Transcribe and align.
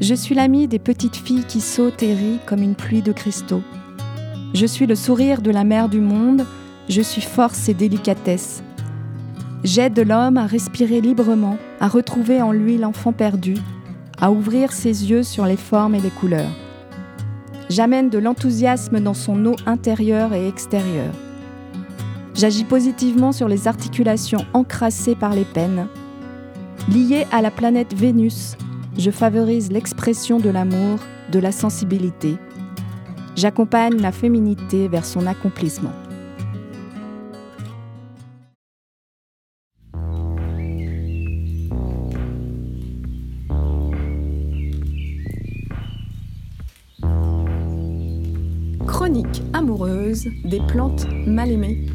Je 0.00 0.14
suis 0.14 0.36
l'amie 0.36 0.68
des 0.68 0.78
petites 0.78 1.16
filles 1.16 1.44
qui 1.44 1.60
sautent 1.60 2.04
et 2.04 2.14
rient 2.14 2.38
comme 2.46 2.62
une 2.62 2.76
pluie 2.76 3.02
de 3.02 3.10
cristaux. 3.10 3.62
Je 4.54 4.64
suis 4.64 4.86
le 4.86 4.94
sourire 4.94 5.42
de 5.42 5.50
la 5.50 5.64
mère 5.64 5.88
du 5.88 6.00
monde, 6.00 6.46
je 6.88 7.02
suis 7.02 7.20
force 7.20 7.68
et 7.68 7.74
délicatesse. 7.74 8.62
J'aide 9.64 9.98
l'homme 9.98 10.36
à 10.36 10.46
respirer 10.46 11.00
librement, 11.00 11.58
à 11.80 11.88
retrouver 11.88 12.40
en 12.40 12.52
lui 12.52 12.78
l'enfant 12.78 13.12
perdu, 13.12 13.56
à 14.20 14.30
ouvrir 14.30 14.70
ses 14.70 15.10
yeux 15.10 15.24
sur 15.24 15.46
les 15.46 15.56
formes 15.56 15.96
et 15.96 16.00
les 16.00 16.10
couleurs. 16.10 16.56
J'amène 17.68 18.08
de 18.08 18.18
l'enthousiasme 18.18 19.00
dans 19.00 19.14
son 19.14 19.44
eau 19.46 19.56
intérieure 19.66 20.32
et 20.32 20.46
extérieure. 20.46 21.12
J'agis 22.36 22.64
positivement 22.64 23.32
sur 23.32 23.48
les 23.48 23.66
articulations 23.66 24.46
encrassées 24.54 25.16
par 25.16 25.34
les 25.34 25.44
peines. 25.44 25.88
Liées 26.88 27.26
à 27.32 27.42
la 27.42 27.50
planète 27.50 27.94
Vénus, 27.94 28.56
je 28.98 29.12
favorise 29.12 29.70
l'expression 29.70 30.40
de 30.40 30.50
l'amour, 30.50 30.98
de 31.30 31.38
la 31.38 31.52
sensibilité. 31.52 32.36
J'accompagne 33.36 34.00
la 34.00 34.10
féminité 34.10 34.88
vers 34.88 35.04
son 35.04 35.26
accomplissement. 35.26 35.92
Chronique 48.84 49.42
amoureuse 49.52 50.26
des 50.44 50.60
plantes 50.66 51.06
mal 51.24 51.52
aimées. 51.52 51.86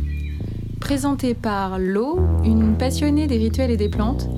Présentée 0.80 1.34
par 1.34 1.80
Lo, 1.80 2.20
une 2.46 2.78
passionnée 2.78 3.28
des 3.28 3.38
rituels 3.38 3.72
et 3.72 3.78
des 3.78 3.90
plantes, 3.90 4.30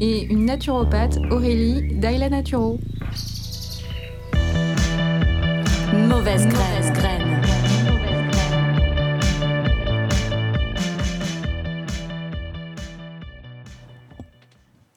et 0.00 0.24
une 0.32 0.46
naturopathe, 0.46 1.18
Aurélie 1.30 1.94
d'Aila 1.94 2.30
Naturo. 2.30 2.78
Mauvaise 5.92 6.46
graine. 6.48 6.92
graine. 6.94 7.40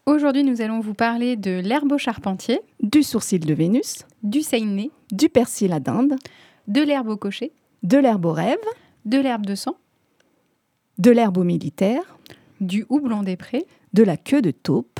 Aujourd'hui, 0.05 0.43
nous 0.43 0.61
allons 0.61 0.79
vous 0.79 0.93
parler 0.93 1.35
de 1.35 1.59
l'herbe 1.59 1.91
au 1.91 1.97
charpentier, 1.97 2.61
Du 2.81 3.03
sourcil 3.03 3.39
de 3.39 3.53
Vénus, 3.53 4.05
du 4.21 4.41
seiné, 4.41 4.91
du 5.11 5.27
persil 5.27 5.73
à 5.73 5.79
dinde, 5.79 6.15
de 6.67 6.81
l'herbe 6.81 7.09
au 7.09 7.17
cocher, 7.17 7.51
de 7.83 7.97
l'herbe 7.97 8.25
au 8.25 8.31
rêve, 8.31 8.57
de 9.05 9.19
l'herbe 9.19 9.45
de 9.45 9.55
sang, 9.55 9.75
de 10.97 11.11
l'herbe 11.11 11.37
au 11.37 11.43
militaire, 11.43 12.17
du 12.61 12.85
houblon 12.89 13.23
des 13.23 13.35
prés, 13.35 13.65
de 13.93 14.03
la 14.03 14.17
queue 14.17 14.41
de 14.41 14.51
taupe, 14.51 14.92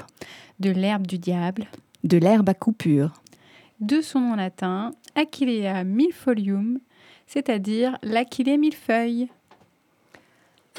de 0.63 0.71
l'herbe 0.71 1.05
du 1.05 1.17
diable, 1.19 1.67
de 2.05 2.17
l'herbe 2.17 2.47
à 2.47 2.53
coupure. 2.53 3.11
de 3.81 3.99
son 3.99 4.21
nom 4.21 4.35
latin, 4.35 4.91
Achillea 5.13 5.83
milfolium, 5.83 6.79
c'est-à-dire 7.27 7.97
l'achillée 8.01 8.57
millefeuille. 8.57 9.27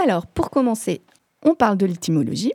Alors, 0.03 0.27
pour 0.27 0.49
commencer, 0.49 1.03
on 1.43 1.55
parle 1.55 1.77
de 1.77 1.85
l'étymologie. 1.85 2.55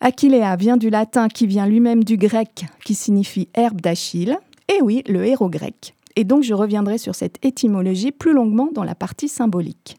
Achillea 0.00 0.56
vient 0.56 0.78
du 0.78 0.88
latin 0.88 1.28
qui 1.28 1.46
vient 1.46 1.66
lui-même 1.66 2.04
du 2.04 2.16
grec 2.16 2.64
qui 2.86 2.94
signifie 2.94 3.50
herbe 3.52 3.82
d'Achille. 3.82 4.38
Et 4.74 4.80
oui, 4.80 5.02
le 5.06 5.26
héros 5.26 5.50
grec. 5.50 5.94
Et 6.16 6.24
donc 6.24 6.42
je 6.42 6.54
reviendrai 6.54 6.96
sur 6.96 7.14
cette 7.14 7.44
étymologie 7.44 8.12
plus 8.12 8.32
longuement 8.32 8.70
dans 8.72 8.84
la 8.84 8.94
partie 8.94 9.28
symbolique. 9.28 9.98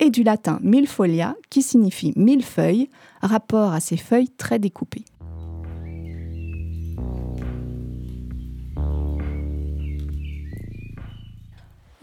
Et 0.00 0.08
du 0.08 0.22
latin 0.22 0.58
milfolia 0.62 1.36
qui 1.50 1.62
signifie 1.62 2.14
mille 2.16 2.42
feuilles, 2.42 2.88
rapport 3.20 3.72
à 3.72 3.80
ces 3.80 3.98
feuilles 3.98 4.30
très 4.30 4.58
découpées. 4.58 5.04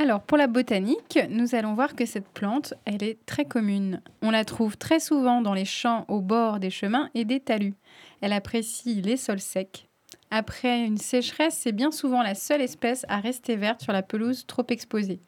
Alors 0.03 0.19
pour 0.19 0.37
la 0.37 0.47
botanique, 0.47 1.17
nous 1.29 1.55
allons 1.55 1.75
voir 1.75 1.95
que 1.95 2.05
cette 2.05 2.27
plante, 2.27 2.73
elle 2.83 3.03
est 3.03 3.25
très 3.25 3.45
commune. 3.45 4.01
On 4.21 4.31
la 4.31 4.43
trouve 4.43 4.75
très 4.75 4.99
souvent 4.99 5.39
dans 5.39 5.53
les 5.53 5.63
champs 5.63 6.03
au 6.09 6.19
bord 6.19 6.59
des 6.59 6.71
chemins 6.71 7.09
et 7.15 7.23
des 7.23 7.39
talus. 7.39 7.75
Elle 8.19 8.33
apprécie 8.33 9.01
les 9.01 9.15
sols 9.15 9.39
secs. 9.39 9.87
Après 10.29 10.83
une 10.83 10.97
sécheresse, 10.97 11.57
c'est 11.57 11.71
bien 11.71 11.89
souvent 11.89 12.21
la 12.21 12.35
seule 12.35 12.59
espèce 12.59 13.05
à 13.07 13.21
rester 13.21 13.55
verte 13.55 13.81
sur 13.81 13.93
la 13.93 14.03
pelouse 14.03 14.45
trop 14.45 14.65
exposée. 14.67 15.21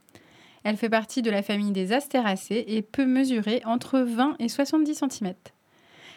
Elle 0.66 0.76
fait 0.76 0.90
partie 0.90 1.22
de 1.22 1.32
la 1.32 1.42
famille 1.42 1.72
des 1.72 1.94
astéracées 1.94 2.66
et 2.68 2.82
peut 2.82 3.06
mesurer 3.06 3.62
entre 3.64 4.00
20 4.00 4.36
et 4.40 4.50
70 4.50 5.04
cm. 5.10 5.36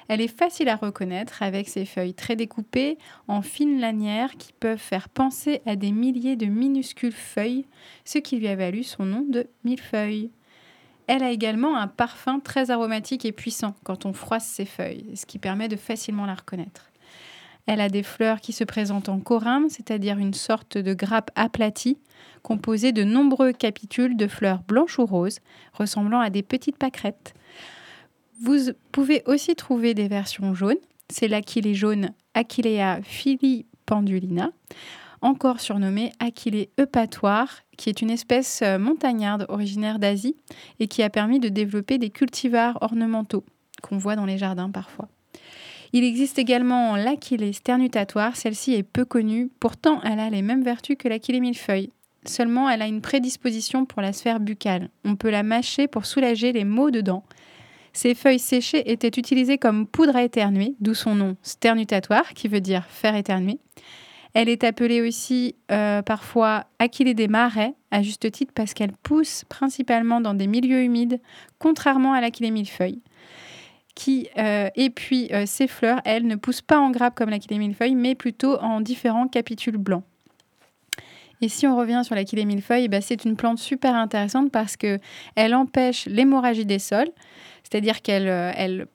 Elle 0.09 0.23
est 0.23 0.35
facile 0.39 0.71
à 0.71 0.77
reconnaître 0.77 1.43
avec 1.43 1.69
ses 1.69 1.85
feuilles 1.85 2.15
très 2.15 2.35
découpées 2.35 2.97
en 3.29 3.43
fines 3.43 3.79
lanières 3.79 4.37
qui 4.39 4.55
peuvent 4.55 4.79
faire 4.79 5.11
penser 5.11 5.61
à 5.67 5.77
des 5.77 5.93
milliers 5.93 6.37
de 6.37 6.47
minuscules 6.47 7.13
feuilles, 7.13 7.67
ce 8.07 8.17
qui 8.17 8.39
lui 8.39 8.49
a 8.49 8.57
valu 8.57 8.83
son 8.83 9.05
nom 9.05 9.25
de 9.29 9.47
millefeuille. 9.65 10.31
Elle 11.09 11.23
a 11.23 11.31
également 11.31 11.77
un 11.77 11.89
parfum 11.89 12.41
très 12.41 12.71
aromatique 12.71 13.27
et 13.27 13.33
puissant 13.33 13.75
quand 13.85 14.07
on 14.07 14.15
froisse 14.15 14.47
ses 14.47 14.65
feuilles, 14.65 15.15
ce 15.15 15.27
qui 15.27 15.39
permet 15.39 15.69
de 15.69 15.77
facilement 15.77 16.25
la 16.25 16.35
reconnaître. 16.35 16.91
Elle 17.67 17.83
a 17.83 17.91
des 17.91 18.03
fleurs 18.03 18.41
qui 18.41 18.55
se 18.55 18.65
présentent 18.65 19.11
en 19.11 19.21
corymbe, 19.21 19.67
c'est-à-dire 19.69 20.17
une 20.17 20.33
sorte 20.33 20.79
de 20.79 20.95
grappe 20.95 21.31
aplatie, 21.35 21.99
composée 22.43 22.93
de 22.93 23.05
nombreux 23.05 23.53
capitules 23.53 24.17
de 24.17 24.27
fleurs 24.27 24.63
blanches 24.63 24.99
ou 24.99 25.05
roses, 25.05 25.41
ressemblant 25.75 26.21
à 26.21 26.31
des 26.31 26.43
petites 26.43 26.79
pâquerettes. 26.79 27.35
Vous 28.41 28.71
pouvez 28.93 29.22
aussi 29.26 29.54
trouver 29.56 29.94
des 29.94 30.06
versions 30.06 30.54
jaunes. 30.54 30.76
C'est 31.10 31.28
l'achillée 31.28 31.75
jaune 31.75 32.10
Achillea 32.34 33.00
filipendulina, 33.03 34.53
encore 35.22 35.60
surnommée 35.60 36.12
achillée 36.21 36.71
eupatoire, 36.78 37.62
qui 37.77 37.88
est 37.88 38.00
une 38.00 38.10
espèce 38.10 38.60
euh, 38.62 38.78
montagnarde 38.78 39.47
originaire 39.48 39.98
d'Asie 39.98 40.37
et 40.78 40.87
qui 40.87 41.03
a 41.03 41.10
permis 41.10 41.41
de 41.41 41.48
développer 41.48 41.98
des 41.98 42.10
cultivars 42.10 42.78
ornementaux 42.81 43.44
qu'on 43.82 43.98
voit 43.98 44.15
dans 44.15 44.27
les 44.27 44.38
jardins 44.38 44.71
parfois. 44.71 45.09
Il 45.93 46.04
existe 46.04 46.38
également 46.38 46.97
l'achillée 46.97 47.53
sternutatoire. 47.53 48.37
Celle-ci 48.37 48.75
est 48.75 48.82
peu 48.82 49.04
connue, 49.04 49.50
pourtant 49.59 50.00
elle 50.03 50.21
a 50.21 50.31
les 50.31 50.43
mêmes 50.43 50.62
vertus 50.62 50.97
que 50.98 51.09
l'achillée 51.09 51.41
millefeuille. 51.41 51.91
Seulement, 52.25 52.69
elle 52.69 52.82
a 52.82 52.87
une 52.87 53.00
prédisposition 53.00 53.87
pour 53.87 54.03
la 54.03 54.12
sphère 54.12 54.38
buccale. 54.38 54.91
On 55.04 55.16
peut 55.16 55.31
la 55.31 55.43
mâcher 55.43 55.88
pour 55.88 56.04
soulager 56.04 56.53
les 56.53 56.65
maux 56.65 56.91
de 56.91 57.00
dents. 57.00 57.25
Ces 57.98 58.14
feuilles 58.14 58.38
séchées 58.38 58.92
étaient 58.92 59.19
utilisées 59.19 59.59
comme 59.59 59.84
poudre 59.84 60.14
à 60.14 60.22
éternuer, 60.22 60.76
d'où 60.78 60.94
son 60.94 61.16
nom 61.16 61.36
sternutatoire, 61.42 62.32
qui 62.32 62.47
veut 62.47 62.60
dire 62.60 62.84
faire 62.88 63.16
éternuer. 63.16 63.59
Elle 64.34 64.48
est 64.48 64.62
appelée 64.62 65.00
aussi 65.03 65.56
euh, 65.72 66.00
parfois 66.03 66.66
achillée 66.78 67.14
des 67.14 67.26
marais, 67.26 67.75
à 67.91 68.03
juste 68.03 68.31
titre 68.31 68.53
parce 68.54 68.72
qu'elle 68.72 68.92
pousse 68.92 69.42
principalement 69.48 70.20
dans 70.20 70.34
des 70.34 70.47
milieux 70.47 70.84
humides, 70.84 71.20
contrairement 71.59 72.12
à 72.12 72.20
l'achillée 72.20 72.53
millefeuille. 72.53 73.03
Qui, 73.97 74.28
euh, 74.38 74.69
et 74.76 74.91
puis, 74.91 75.28
euh, 75.32 75.42
ces 75.44 75.66
fleurs, 75.66 76.00
elles, 76.04 76.25
ne 76.25 76.36
poussent 76.36 76.62
pas 76.62 76.78
en 76.78 76.92
grappe 76.92 77.16
comme 77.16 77.30
l'achillée 77.30 77.59
millefeuille, 77.59 77.97
mais 77.97 78.15
plutôt 78.15 78.59
en 78.60 78.80
différents 78.80 79.26
capitules 79.26 79.76
blancs. 79.76 80.04
Et 81.41 81.48
si 81.48 81.66
on 81.66 81.76
revient 81.76 82.03
sur 82.04 82.15
l'achillée 82.15 82.44
millefeuille, 82.44 82.84
eh 82.84 82.88
ben, 82.88 83.00
c'est 83.00 83.25
une 83.25 83.36
plante 83.36 83.59
super 83.59 83.94
intéressante 83.94 84.50
parce 84.50 84.76
que 84.76 84.98
elle 85.36 85.54
empêche 85.54 86.06
l'hémorragie 86.06 86.66
des 86.66 86.78
sols, 86.80 87.10
c'est-à-dire 87.69 88.03
qu'elle 88.03 88.29
euh, 88.29 88.53
elle 88.56 88.87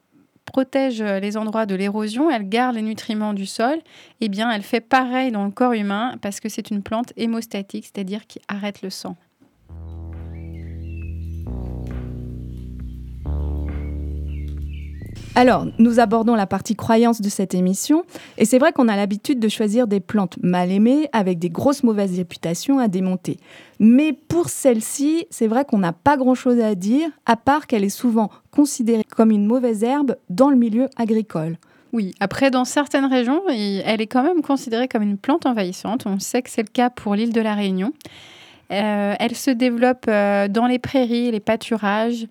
protège 0.45 1.01
les 1.01 1.37
endroits 1.37 1.65
de 1.65 1.73
l'érosion, 1.73 2.29
elle 2.29 2.47
garde 2.47 2.75
les 2.75 2.81
nutriments 2.81 3.33
du 3.33 3.45
sol. 3.45 3.79
Eh 4.19 4.27
bien, 4.27 4.51
elle 4.51 4.61
fait 4.61 4.81
pareil 4.81 5.31
dans 5.31 5.45
le 5.45 5.51
corps 5.51 5.71
humain 5.71 6.17
parce 6.21 6.41
que 6.41 6.49
c'est 6.49 6.69
une 6.69 6.83
plante 6.83 7.13
hémostatique, 7.15 7.85
c'est-à-dire 7.85 8.27
qui 8.27 8.39
arrête 8.49 8.81
le 8.81 8.89
sang. 8.89 9.15
Alors, 15.35 15.65
nous 15.79 15.99
abordons 15.99 16.35
la 16.35 16.45
partie 16.45 16.75
croyance 16.75 17.19
de 17.19 17.27
cette 17.27 17.55
émission, 17.55 18.03
et 18.37 18.45
c'est 18.45 18.59
vrai 18.59 18.71
qu'on 18.71 18.87
a 18.87 18.95
l'habitude 18.95 19.39
de 19.39 19.47
choisir 19.47 19.87
des 19.87 19.99
plantes 19.99 20.37
mal 20.43 20.71
aimées 20.71 21.09
avec 21.11 21.39
des 21.39 21.49
grosses 21.49 21.81
mauvaises 21.81 22.15
réputations 22.15 22.77
à 22.77 22.87
démonter. 22.87 23.37
Mais 23.79 24.13
pour 24.13 24.49
celle-ci, 24.49 25.25
c'est 25.31 25.47
vrai 25.47 25.65
qu'on 25.65 25.79
n'a 25.79 25.91
pas 25.91 26.17
grand-chose 26.17 26.59
à 26.59 26.75
dire, 26.75 27.09
à 27.25 27.35
part 27.35 27.65
qu'elle 27.65 27.83
est 27.83 27.89
souvent 27.89 28.29
considérée 28.51 29.03
comme 29.03 29.31
une 29.31 29.47
mauvaise 29.47 29.83
herbe 29.83 30.17
dans 30.29 30.51
le 30.51 30.55
milieu 30.55 30.87
agricole. 30.97 31.57
Oui, 31.93 32.13
après, 32.19 32.51
dans 32.51 32.65
certaines 32.65 33.05
régions, 33.05 33.41
elle 33.49 34.01
est 34.01 34.07
quand 34.07 34.23
même 34.23 34.43
considérée 34.43 34.87
comme 34.87 35.03
une 35.03 35.17
plante 35.17 35.47
envahissante. 35.47 36.05
On 36.05 36.19
sait 36.19 36.43
que 36.43 36.51
c'est 36.51 36.63
le 36.63 36.71
cas 36.71 36.91
pour 36.91 37.15
l'île 37.15 37.33
de 37.33 37.41
la 37.41 37.55
Réunion. 37.55 37.91
Euh, 38.73 39.15
elle 39.19 39.35
se 39.35 39.51
développe 39.51 40.05
euh, 40.07 40.47
dans 40.47 40.65
les 40.65 40.79
prairies, 40.79 41.31
les 41.31 41.39
pâturages, 41.39 42.25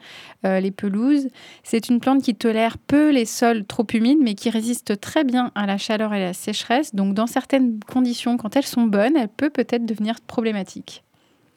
euh, 0.44 0.58
les 0.58 0.70
pelouses. 0.70 1.28
C'est 1.62 1.88
une 1.88 2.00
plante 2.00 2.22
qui 2.22 2.34
tolère 2.34 2.78
peu 2.78 3.10
les 3.10 3.26
sols 3.26 3.64
trop 3.64 3.86
humides, 3.92 4.18
mais 4.20 4.34
qui 4.34 4.50
résiste 4.50 5.00
très 5.00 5.24
bien 5.24 5.52
à 5.54 5.66
la 5.66 5.78
chaleur 5.78 6.12
et 6.14 6.20
la 6.20 6.32
sécheresse. 6.32 6.94
Donc, 6.94 7.14
dans 7.14 7.28
certaines 7.28 7.78
conditions, 7.80 8.36
quand 8.36 8.56
elles 8.56 8.66
sont 8.66 8.82
bonnes, 8.82 9.16
elle 9.16 9.28
peut 9.28 9.50
peut-être 9.50 9.86
devenir 9.86 10.20
problématique. 10.20 11.04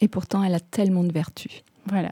Et 0.01 0.07
pourtant, 0.07 0.43
elle 0.43 0.53
a 0.53 0.59
tellement 0.59 1.03
de 1.03 1.11
vertus. 1.11 1.63
Voilà. 1.87 2.11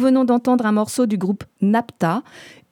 Venons 0.00 0.24
d'entendre 0.24 0.66
un 0.66 0.72
morceau 0.72 1.06
du 1.06 1.18
groupe 1.18 1.44
Napta 1.60 2.22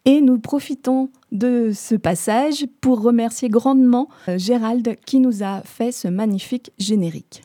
et 0.04 0.20
nous 0.20 0.38
profitons 0.38 1.10
de 1.32 1.70
ce 1.74 1.94
passage 1.94 2.66
pour 2.80 3.02
remercier 3.02 3.48
grandement 3.48 4.08
euh, 4.28 4.38
Gérald 4.38 4.96
qui 5.04 5.20
nous 5.20 5.42
a 5.42 5.60
fait 5.62 5.92
ce 5.92 6.08
magnifique 6.08 6.72
générique. 6.78 7.42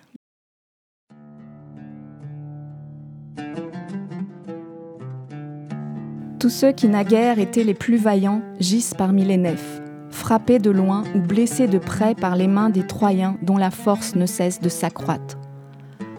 Tous 6.40 6.50
ceux 6.50 6.74
qui 6.74 6.90
naguère 6.90 7.40
étaient 7.40 7.64
les 7.64 7.74
plus 7.74 7.96
vaillants 7.96 8.42
gisent 8.60 8.94
parmi 8.98 9.24
les 9.24 9.38
nefs, 9.38 9.82
frappés 10.10 10.60
de 10.60 10.72
loin 10.72 11.04
ou 11.16 11.20
blessés 11.20 11.68
de 11.68 11.78
près 11.78 12.16
par 12.16 12.36
les 12.36 12.48
mains 12.48 12.70
des 12.70 12.86
Troyens 12.86 13.38
dont 13.42 13.58
la 13.58 13.72
force 13.72 14.16
ne 14.16 14.26
cesse 14.26 14.60
de 14.60 14.68
s'accroître. 14.68 15.38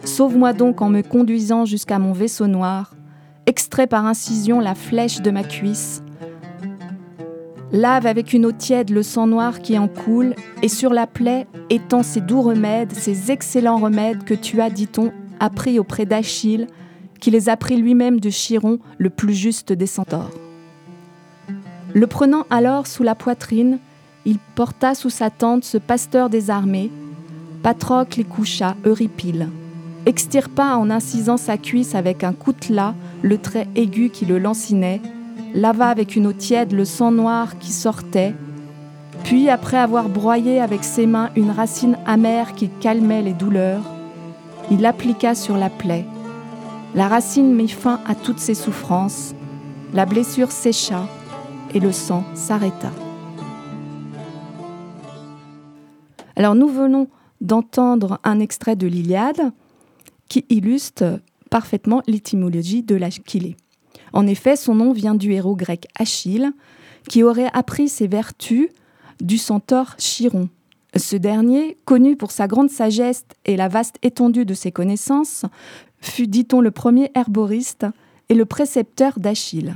Sauve-moi 0.03 0.53
donc 0.53 0.81
en 0.81 0.89
me 0.89 1.01
conduisant 1.01 1.65
jusqu'à 1.65 1.99
mon 1.99 2.11
vaisseau 2.11 2.47
noir, 2.47 2.94
par 3.83 4.05
incision 4.05 4.59
la 4.59 4.75
flèche 4.75 5.21
de 5.21 5.31
ma 5.31 5.43
cuisse, 5.43 6.01
lave 7.71 8.05
avec 8.05 8.31
une 8.31 8.45
eau 8.45 8.51
tiède 8.51 8.89
le 8.89 9.03
sang 9.03 9.27
noir 9.27 9.59
qui 9.59 9.77
en 9.77 9.87
coule, 9.87 10.33
et 10.61 10.69
sur 10.69 10.93
la 10.93 11.07
plaie 11.07 11.45
étend 11.69 12.03
ces 12.03 12.21
doux 12.21 12.41
remèdes, 12.41 12.93
ces 12.93 13.31
excellents 13.31 13.77
remèdes 13.77 14.23
que 14.23 14.33
tu 14.33 14.61
as, 14.61 14.69
dit-on, 14.69 15.11
appris 15.39 15.77
auprès 15.77 16.05
d'Achille, 16.05 16.67
qui 17.19 17.31
les 17.31 17.49
a 17.49 17.57
pris 17.57 17.75
lui-même 17.75 18.19
de 18.19 18.29
Chiron, 18.29 18.79
le 18.97 19.09
plus 19.09 19.33
juste 19.33 19.73
des 19.73 19.87
centaures. 19.87 20.31
Le 21.93 22.07
prenant 22.07 22.45
alors 22.49 22.87
sous 22.87 23.03
la 23.03 23.15
poitrine, 23.15 23.79
il 24.25 24.37
porta 24.55 24.95
sous 24.95 25.09
sa 25.09 25.29
tente 25.29 25.63
ce 25.63 25.77
pasteur 25.77 26.29
des 26.29 26.49
armées. 26.49 26.91
Patrocle 27.61 28.23
coucha, 28.23 28.75
Euripile. 28.85 29.49
Extirpa 30.05 30.75
en 30.77 30.89
incisant 30.89 31.37
sa 31.37 31.57
cuisse 31.57 31.95
avec 31.95 32.23
un 32.23 32.33
coutelas 32.33 32.93
le 33.21 33.37
trait 33.37 33.67
aigu 33.75 34.09
qui 34.09 34.25
le 34.25 34.37
lancinait, 34.37 35.01
lava 35.53 35.87
avec 35.87 36.15
une 36.15 36.27
eau 36.27 36.33
tiède 36.33 36.73
le 36.73 36.85
sang 36.85 37.11
noir 37.11 37.57
qui 37.57 37.71
sortait, 37.71 38.35
puis 39.23 39.49
après 39.49 39.77
avoir 39.77 40.09
broyé 40.09 40.61
avec 40.61 40.83
ses 40.83 41.07
mains 41.07 41.29
une 41.35 41.51
racine 41.51 41.97
amère 42.05 42.53
qui 42.53 42.69
calmait 42.69 43.23
les 43.23 43.33
douleurs, 43.33 43.81
il 44.69 44.81
l'appliqua 44.81 45.33
sur 45.33 45.57
la 45.57 45.69
plaie 45.69 46.05
la 46.95 47.09
racine 47.09 47.53
mit 47.53 47.67
fin 47.67 47.99
à 48.07 48.15
toutes 48.15 48.39
ses 48.39 48.53
souffrances, 48.53 49.35
la 49.93 50.05
blessure 50.05 50.51
sécha 50.51 51.05
et 51.73 51.81
le 51.81 51.91
sang 51.91 52.23
s'arrêta. 52.33 52.89
Alors 56.37 56.55
nous 56.55 56.69
venons 56.69 57.09
d'entendre 57.41 58.19
un 58.23 58.39
extrait 58.39 58.77
de 58.77 58.87
l'Iliade 58.87 59.51
qui 60.29 60.45
illustre 60.49 61.19
parfaitement 61.49 62.01
l'étymologie 62.07 62.83
de 62.83 62.95
l'Achillée. 62.95 63.55
En 64.13 64.27
effet, 64.27 64.55
son 64.55 64.75
nom 64.75 64.93
vient 64.93 65.15
du 65.15 65.31
héros 65.31 65.55
grec 65.55 65.87
Achille, 65.97 66.51
qui 67.09 67.23
aurait 67.23 67.49
appris 67.53 67.89
ses 67.89 68.07
vertus 68.07 68.69
du 69.21 69.37
centaure 69.37 69.95
Chiron. 69.97 70.49
Ce 70.95 71.15
dernier, 71.15 71.77
connu 71.85 72.15
pour 72.15 72.31
sa 72.31 72.47
grande 72.47 72.69
sagesse 72.69 73.25
et 73.43 73.57
la 73.57 73.67
vaste 73.67 73.97
étendue 74.01 74.45
de 74.45 74.53
ses 74.53 74.71
connaissances, 74.71 75.45
fut, 75.99 76.27
dit-on, 76.27 76.61
le 76.61 76.71
premier 76.71 77.11
herboriste 77.15 77.85
et 78.29 78.33
le 78.33 78.45
précepteur 78.45 79.19
d'Achille. 79.19 79.75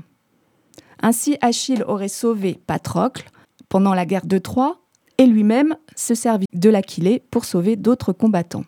Ainsi, 1.01 1.38
Achille 1.41 1.84
aurait 1.88 2.08
sauvé 2.08 2.60
Patrocle 2.65 3.29
pendant 3.68 3.94
la 3.94 4.06
guerre 4.06 4.25
de 4.25 4.38
Troie 4.38 4.79
et 5.18 5.25
lui-même 5.25 5.75
se 5.96 6.15
servit 6.15 6.48
de 6.53 6.70
l'Aquilée 6.70 7.22
pour 7.32 7.46
sauver 7.46 7.75
d'autres 7.75 8.13
combattants. 8.13 8.63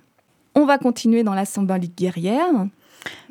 On 0.56 0.66
va 0.66 0.78
continuer 0.78 1.24
dans 1.24 1.34
la 1.34 1.46
symbolique 1.46 1.98
guerrière. 1.98 2.68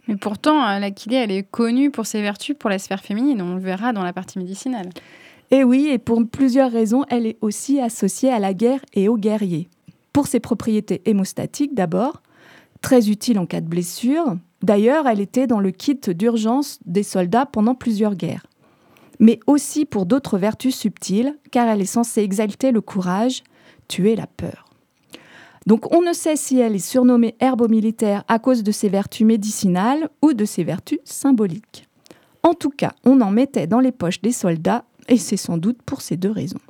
Mais 0.09 0.17
pourtant, 0.17 0.67
euh, 0.67 0.79
l'Aquilée, 0.79 1.17
elle 1.17 1.31
est 1.31 1.43
connue 1.43 1.91
pour 1.91 2.07
ses 2.07 2.23
vertus 2.23 2.57
pour 2.59 2.71
la 2.71 2.79
sphère 2.79 3.03
féminine. 3.03 3.43
On 3.43 3.55
le 3.55 3.61
verra 3.61 3.93
dans 3.93 4.03
la 4.03 4.13
partie 4.13 4.39
médicinale. 4.39 4.89
Et 5.51 5.65
oui, 5.65 5.89
et 5.89 5.99
pour 5.99 6.23
plusieurs 6.27 6.71
raisons, 6.71 7.05
elle 7.09 7.27
est 7.27 7.37
aussi 7.41 7.81
associée 7.81 8.31
à 8.31 8.39
la 8.39 8.55
guerre 8.55 8.81
et 8.95 9.09
aux 9.09 9.17
guerriers. 9.17 9.69
Pour 10.13 10.27
ses 10.27 10.41
propriétés 10.41 11.03
hémostatiques 11.05 11.75
d'abord, 11.75 12.23
très 12.81 13.11
utile 13.11 13.39
en 13.39 13.47
cas 13.47 13.61
de 13.61 13.69
blessure. 13.69 14.37
D'ailleurs, 14.63 15.07
elle 15.07 15.21
était 15.21 15.47
dans 15.47 15.61
le 15.61 15.71
kit 15.71 15.99
d'urgence 16.09 16.79
des 16.87 17.03
soldats 17.03 17.47
pendant 17.47 17.75
plusieurs 17.75 18.15
guerres. 18.15 18.47
Mais 19.19 19.41
aussi 19.47 19.85
pour 19.85 20.07
d'autres 20.07 20.39
vertus 20.39 20.75
subtiles, 20.75 21.37
car 21.51 21.69
elle 21.69 21.81
est 21.81 21.87
censée 21.87 22.23
exalter 22.23 22.73
le 22.73 22.81
courage, 22.81 23.43
tuer 23.89 24.17
la 24.17 24.27
peur. 24.27 24.70
Donc 25.67 25.95
on 25.95 26.03
ne 26.03 26.13
sait 26.13 26.37
si 26.37 26.59
elle 26.59 26.75
est 26.75 26.79
surnommée 26.79 27.37
herbe 27.41 27.71
militaire 27.71 28.25
à 28.29 28.39
cause 28.39 28.63
de 28.63 28.73
ses 28.73 28.89
vertus 28.89 29.27
médicinales 29.27 30.09
ou 30.23 30.33
de 30.33 30.45
ses 30.45 30.65
vertus 30.65 31.01
symboliques. 31.05 31.87
En 32.43 32.55
tout 32.55 32.71
cas, 32.71 32.93
on 33.05 33.21
en 33.21 33.31
mettait 33.31 33.67
dans 33.67 33.81
les 33.81 33.93
poches 33.93 34.23
des 34.23 34.33
soldats, 34.33 34.85
et 35.09 35.19
c'est 35.19 35.37
sans 35.37 35.59
doute 35.59 35.83
pour 35.83 36.01
ces 36.01 36.17
deux 36.17 36.31
raisons 36.31 36.61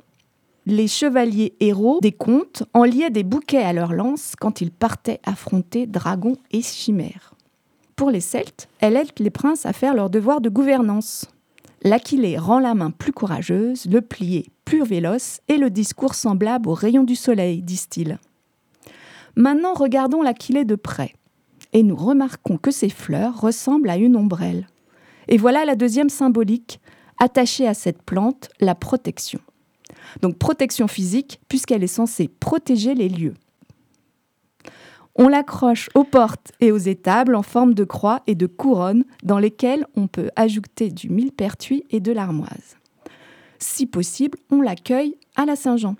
les 0.65 0.87
chevaliers 0.87 1.55
héros 1.59 1.99
des 2.01 2.11
contes 2.11 2.63
enliaient 2.73 3.09
des 3.09 3.23
bouquets 3.23 3.63
à 3.63 3.73
leurs 3.73 3.93
lances 3.93 4.33
quand 4.39 4.61
ils 4.61 4.71
partaient 4.71 5.19
affronter 5.23 5.87
dragons 5.87 6.37
et 6.51 6.61
chimères. 6.61 7.33
Pour 7.95 8.11
les 8.11 8.21
Celtes, 8.21 8.67
elle 8.79 8.95
aide 8.95 9.11
les 9.19 9.29
princes 9.29 9.65
à 9.65 9.73
faire 9.73 9.93
leur 9.93 10.09
devoir 10.09 10.41
de 10.41 10.49
gouvernance. 10.49 11.25
L'Aquilée 11.83 12.37
rend 12.37 12.59
la 12.59 12.75
main 12.75 12.91
plus 12.91 13.11
courageuse, 13.11 13.85
le 13.85 14.01
plié 14.01 14.47
plus 14.65 14.83
véloce 14.83 15.39
et 15.47 15.57
le 15.57 15.69
discours 15.69 16.15
semblable 16.15 16.69
aux 16.69 16.73
rayons 16.73 17.03
du 17.03 17.15
soleil, 17.15 17.61
disent-ils. 17.61 18.19
Maintenant, 19.35 19.73
regardons 19.73 20.21
l'Aquilée 20.21 20.65
de 20.65 20.75
près 20.75 21.13
et 21.73 21.83
nous 21.83 21.95
remarquons 21.95 22.57
que 22.57 22.71
ses 22.71 22.89
fleurs 22.89 23.39
ressemblent 23.39 23.89
à 23.89 23.97
une 23.97 24.15
ombrelle. 24.15 24.67
Et 25.27 25.37
voilà 25.37 25.65
la 25.65 25.75
deuxième 25.75 26.09
symbolique, 26.09 26.79
attachée 27.19 27.67
à 27.67 27.73
cette 27.73 28.01
plante, 28.01 28.49
la 28.59 28.75
protection. 28.75 29.39
Donc 30.21 30.37
protection 30.37 30.87
physique, 30.87 31.39
puisqu'elle 31.47 31.83
est 31.83 31.87
censée 31.87 32.27
protéger 32.27 32.93
les 32.93 33.09
lieux. 33.09 33.35
On 35.15 35.27
l'accroche 35.27 35.89
aux 35.93 36.03
portes 36.03 36.51
et 36.59 36.71
aux 36.71 36.77
étables 36.77 37.35
en 37.35 37.43
forme 37.43 37.73
de 37.73 37.83
croix 37.83 38.21
et 38.27 38.35
de 38.35 38.47
couronne 38.47 39.03
dans 39.23 39.39
lesquelles 39.39 39.85
on 39.95 40.07
peut 40.07 40.29
ajouter 40.35 40.89
du 40.89 41.09
millepertuis 41.09 41.83
et 41.89 41.99
de 41.99 42.11
l'armoise. 42.11 42.77
Si 43.59 43.85
possible, 43.85 44.37
on 44.49 44.61
l'accueille 44.61 45.17
à 45.35 45.45
la 45.45 45.55
Saint-Jean. 45.55 45.95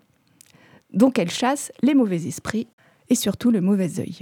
Donc 0.94 1.20
elle 1.20 1.30
chasse 1.30 1.72
les 1.84 1.94
mauvais 1.94 2.26
esprits 2.26 2.68
et 3.12 3.16
surtout 3.16 3.52
le 3.52 3.60
mauvais 3.60 4.00
œil. 4.00 4.22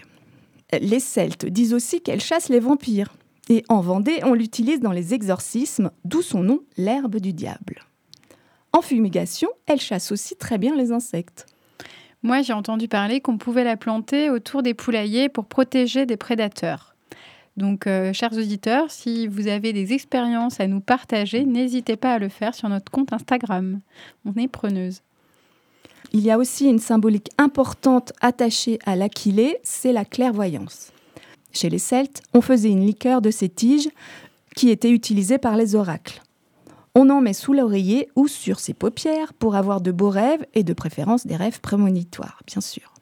Les 0.82 1.00
Celtes 1.00 1.46
disent 1.46 1.76
aussi 1.76 2.02
qu'elle 2.02 2.20
chasse 2.20 2.50
les 2.50 2.60
vampires. 2.60 3.14
Et 3.48 3.64
en 3.70 3.82
Vendée, 3.82 4.20
on 4.24 4.34
l'utilise 4.34 4.80
dans 4.80 4.92
les 4.92 5.14
exorcismes, 5.14 5.92
d'où 6.06 6.24
son 6.24 6.42
nom, 6.42 6.62
l'herbe 6.76 7.18
du 7.18 7.32
diable. 7.32 7.84
En 8.74 8.82
fumigation, 8.82 9.50
elle 9.68 9.80
chasse 9.80 10.12
aussi 10.12 10.36
très 10.36 10.58
bien 10.58 10.76
les 10.76 10.92
insectes. 10.92 11.46
Moi, 12.24 12.42
j'ai 12.42 12.54
entendu 12.54 12.88
parler 12.88 13.22
qu'on 13.22 13.38
pouvait 13.38 13.64
la 13.64 13.78
planter 13.78 14.32
autour 14.32 14.64
des 14.64 14.74
poulaillers 14.74 15.30
pour 15.30 15.46
protéger 15.46 16.08
des 16.08 16.18
prédateurs. 16.18 16.96
Donc, 17.58 17.86
euh, 17.86 18.12
chers 18.12 18.34
auditeurs, 18.34 18.90
si 18.90 19.28
vous 19.28 19.48
avez 19.48 19.72
des 19.72 19.94
expériences 19.94 20.60
à 20.60 20.68
nous 20.68 20.82
partager, 20.82 21.46
n'hésitez 21.46 21.96
pas 21.96 22.14
à 22.14 22.20
le 22.20 22.30
faire 22.30 22.56
sur 22.56 22.70
notre 22.70 22.92
compte 22.92 23.14
Instagram. 23.14 23.82
On 24.26 24.34
est 24.40 24.48
preneuse. 24.48 25.02
Il 26.12 26.22
y 26.22 26.32
a 26.32 26.38
aussi 26.40 26.68
une 26.68 26.80
symbolique 26.80 27.30
importante 27.38 28.14
attachée 28.20 28.80
à 28.86 28.96
l'aquilée, 28.96 29.58
c'est 29.64 29.94
la 29.94 30.06
clairvoyance. 30.06 30.92
Chez 31.52 31.70
les 31.70 31.80
Celtes, 31.80 32.22
on 32.34 32.42
faisait 32.42 32.72
une 32.72 32.86
liqueur 32.86 33.22
de 33.22 33.30
ces 33.30 33.50
tiges 33.50 33.90
qui 34.56 34.70
était 34.70 34.90
utilisée 34.90 35.38
par 35.38 35.56
les 35.56 35.76
oracles. 35.76 36.22
On 36.96 37.10
en 37.12 37.22
met 37.22 37.34
sous 37.34 37.54
l'oreiller 37.54 38.10
ou 38.16 38.28
sur 38.28 38.60
ses 38.60 38.74
paupières 38.74 39.34
pour 39.34 39.56
avoir 39.56 39.82
de 39.82 39.92
beaux 39.92 40.10
rêves 40.10 40.46
et 40.56 40.64
de 40.64 40.74
préférence 40.74 41.28
des 41.28 41.36
rêves 41.36 41.62
prémonitoires, 41.62 42.42
bien 42.48 42.62
sûr. 42.62 42.94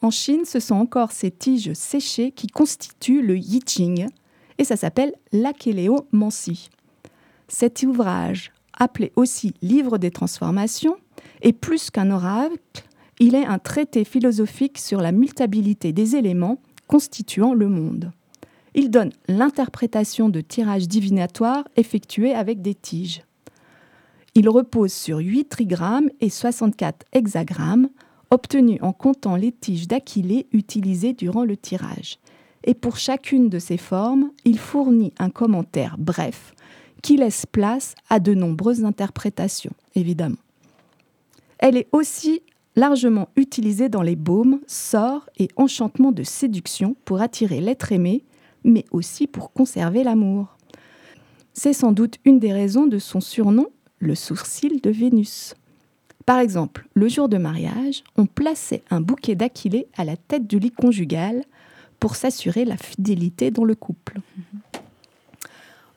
En 0.00 0.12
Chine, 0.12 0.44
ce 0.44 0.60
sont 0.60 0.76
encore 0.76 1.10
ces 1.10 1.32
tiges 1.32 1.72
séchées 1.72 2.30
qui 2.30 2.46
constituent 2.46 3.22
le 3.22 3.36
Yi 3.36 3.60
Ching 3.66 4.06
et 4.58 4.64
ça 4.64 4.76
s'appelle 4.76 5.12
l'akéléomancie. 5.32 6.70
Cet 7.48 7.82
ouvrage, 7.82 8.52
appelé 8.78 9.12
aussi 9.16 9.54
Livre 9.60 9.98
des 9.98 10.12
transformations, 10.12 10.96
est 11.42 11.52
plus 11.52 11.90
qu'un 11.90 12.10
oracle, 12.10 12.84
il 13.20 13.34
est 13.34 13.44
un 13.44 13.58
traité 13.58 14.04
philosophique 14.04 14.78
sur 14.78 15.00
la 15.00 15.12
mutabilité 15.12 15.92
des 15.92 16.16
éléments 16.16 16.58
constituant 16.86 17.54
le 17.54 17.68
monde. 17.68 18.12
Il 18.74 18.90
donne 18.90 19.12
l'interprétation 19.28 20.28
de 20.28 20.40
tirages 20.40 20.88
divinatoires 20.88 21.64
effectués 21.76 22.34
avec 22.34 22.62
des 22.62 22.74
tiges. 22.74 23.22
Il 24.34 24.48
repose 24.48 24.92
sur 24.92 25.18
8 25.18 25.46
trigrammes 25.46 26.10
et 26.20 26.30
64 26.30 27.06
hexagrammes, 27.12 27.88
obtenus 28.30 28.78
en 28.82 28.92
comptant 28.92 29.36
les 29.36 29.52
tiges 29.52 29.88
d'Aquilée 29.88 30.46
utilisées 30.52 31.12
durant 31.12 31.44
le 31.44 31.56
tirage. 31.56 32.18
Et 32.64 32.74
pour 32.74 32.98
chacune 32.98 33.48
de 33.48 33.58
ces 33.58 33.78
formes, 33.78 34.30
il 34.44 34.58
fournit 34.58 35.12
un 35.18 35.30
commentaire 35.30 35.96
bref 35.98 36.54
qui 37.02 37.16
laisse 37.16 37.46
place 37.46 37.94
à 38.10 38.20
de 38.20 38.34
nombreuses 38.34 38.84
interprétations, 38.84 39.72
évidemment. 39.94 40.36
Elle 41.58 41.76
est 41.76 41.88
aussi 41.92 42.42
largement 42.76 43.28
utilisée 43.36 43.88
dans 43.88 44.02
les 44.02 44.16
baumes, 44.16 44.60
sorts 44.66 45.28
et 45.38 45.48
enchantements 45.56 46.12
de 46.12 46.22
séduction 46.22 46.96
pour 47.04 47.20
attirer 47.20 47.60
l'être 47.60 47.92
aimé 47.92 48.24
mais 48.64 48.84
aussi 48.90 49.26
pour 49.26 49.52
conserver 49.52 50.04
l'amour. 50.04 50.56
C'est 51.52 51.72
sans 51.72 51.92
doute 51.92 52.16
une 52.24 52.38
des 52.38 52.52
raisons 52.52 52.86
de 52.86 52.98
son 52.98 53.20
surnom, 53.20 53.66
le 53.98 54.14
sourcil 54.14 54.80
de 54.80 54.90
Vénus. 54.90 55.54
Par 56.26 56.38
exemple, 56.38 56.86
le 56.94 57.08
jour 57.08 57.28
de 57.28 57.38
mariage, 57.38 58.04
on 58.16 58.26
plaçait 58.26 58.82
un 58.90 59.00
bouquet 59.00 59.34
d'aquilée 59.34 59.88
à 59.96 60.04
la 60.04 60.16
tête 60.16 60.46
du 60.46 60.58
lit 60.58 60.70
conjugal 60.70 61.42
pour 61.98 62.16
s'assurer 62.16 62.64
la 62.64 62.76
fidélité 62.76 63.50
dans 63.50 63.64
le 63.64 63.74
couple. 63.74 64.18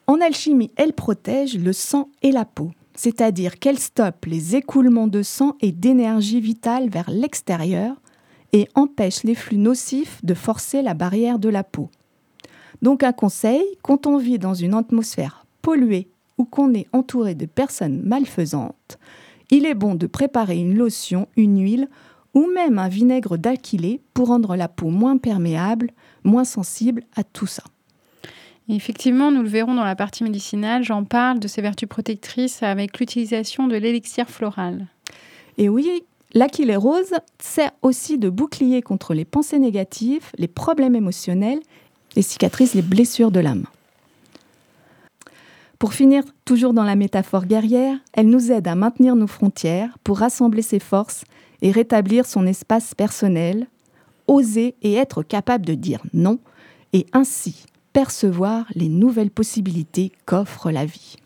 En 0.07 0.19
alchimie, 0.19 0.71
elle 0.77 0.93
protège 0.93 1.57
le 1.57 1.73
sang 1.73 2.09
et 2.23 2.31
la 2.31 2.45
peau, 2.45 2.71
c'est-à-dire 3.01 3.57
qu'elle 3.57 3.79
stoppe 3.79 4.27
les 4.27 4.55
écoulements 4.55 5.07
de 5.07 5.23
sang 5.23 5.55
et 5.59 5.71
d'énergie 5.71 6.39
vitale 6.39 6.87
vers 6.87 7.09
l'extérieur 7.09 7.95
et 8.53 8.67
empêche 8.75 9.23
les 9.23 9.33
flux 9.33 9.57
nocifs 9.57 10.23
de 10.23 10.35
forcer 10.35 10.83
la 10.83 10.93
barrière 10.93 11.39
de 11.39 11.49
la 11.49 11.63
peau. 11.63 11.89
Donc 12.83 13.01
un 13.01 13.11
conseil, 13.11 13.63
quand 13.81 14.05
on 14.05 14.19
vit 14.19 14.37
dans 14.37 14.53
une 14.53 14.75
atmosphère 14.75 15.47
polluée 15.63 16.09
ou 16.37 16.45
qu'on 16.45 16.75
est 16.75 16.85
entouré 16.93 17.33
de 17.33 17.47
personnes 17.47 18.03
malfaisantes, 18.03 18.99
il 19.49 19.65
est 19.65 19.73
bon 19.73 19.95
de 19.95 20.05
préparer 20.05 20.59
une 20.59 20.77
lotion, 20.77 21.27
une 21.35 21.59
huile 21.59 21.89
ou 22.35 22.45
même 22.53 22.77
un 22.77 22.87
vinaigre 22.87 23.35
d'aquilée 23.35 23.99
pour 24.13 24.27
rendre 24.27 24.55
la 24.55 24.67
peau 24.67 24.89
moins 24.89 25.17
perméable, 25.17 25.89
moins 26.23 26.45
sensible 26.45 27.01
à 27.15 27.23
tout 27.23 27.47
ça. 27.47 27.63
Effectivement, 28.69 29.31
nous 29.31 29.41
le 29.41 29.47
verrons 29.47 29.75
dans 29.75 29.83
la 29.83 29.95
partie 29.95 30.23
médicinale, 30.23 30.83
j'en 30.83 31.03
parle 31.03 31.39
de 31.39 31.47
ses 31.47 31.61
vertus 31.61 31.89
protectrices 31.89 32.63
avec 32.63 32.99
l'utilisation 32.99 33.67
de 33.67 33.75
l'élixir 33.75 34.29
floral. 34.29 34.87
Et 35.57 35.69
oui, 35.69 36.03
l'aquilée 36.33 36.75
rose 36.75 37.13
sert 37.39 37.71
aussi 37.81 38.17
de 38.17 38.29
bouclier 38.29 38.81
contre 38.81 39.13
les 39.13 39.25
pensées 39.25 39.59
négatives, 39.59 40.29
les 40.37 40.47
problèmes 40.47 40.95
émotionnels, 40.95 41.59
les 42.15 42.21
cicatrices, 42.21 42.73
les 42.73 42.81
blessures 42.81 43.31
de 43.31 43.39
l'âme. 43.39 43.65
Pour 45.79 45.93
finir, 45.93 46.23
toujours 46.45 46.73
dans 46.73 46.83
la 46.83 46.95
métaphore 46.95 47.45
guerrière, 47.45 47.97
elle 48.13 48.29
nous 48.29 48.51
aide 48.51 48.67
à 48.67 48.75
maintenir 48.75 49.15
nos 49.15 49.27
frontières 49.27 49.97
pour 50.03 50.19
rassembler 50.19 50.61
ses 50.61 50.79
forces 50.79 51.23
et 51.63 51.71
rétablir 51.71 52.25
son 52.25 52.45
espace 52.45 52.93
personnel, 52.93 53.67
oser 54.27 54.75
et 54.83 54.93
être 54.93 55.23
capable 55.23 55.65
de 55.65 55.73
dire 55.73 56.01
non, 56.13 56.39
et 56.93 57.07
ainsi 57.13 57.65
percevoir 57.93 58.65
les 58.75 58.89
nouvelles 58.89 59.31
possibilités 59.31 60.11
qu'offre 60.25 60.71
la 60.71 60.85
vie. 60.85 61.17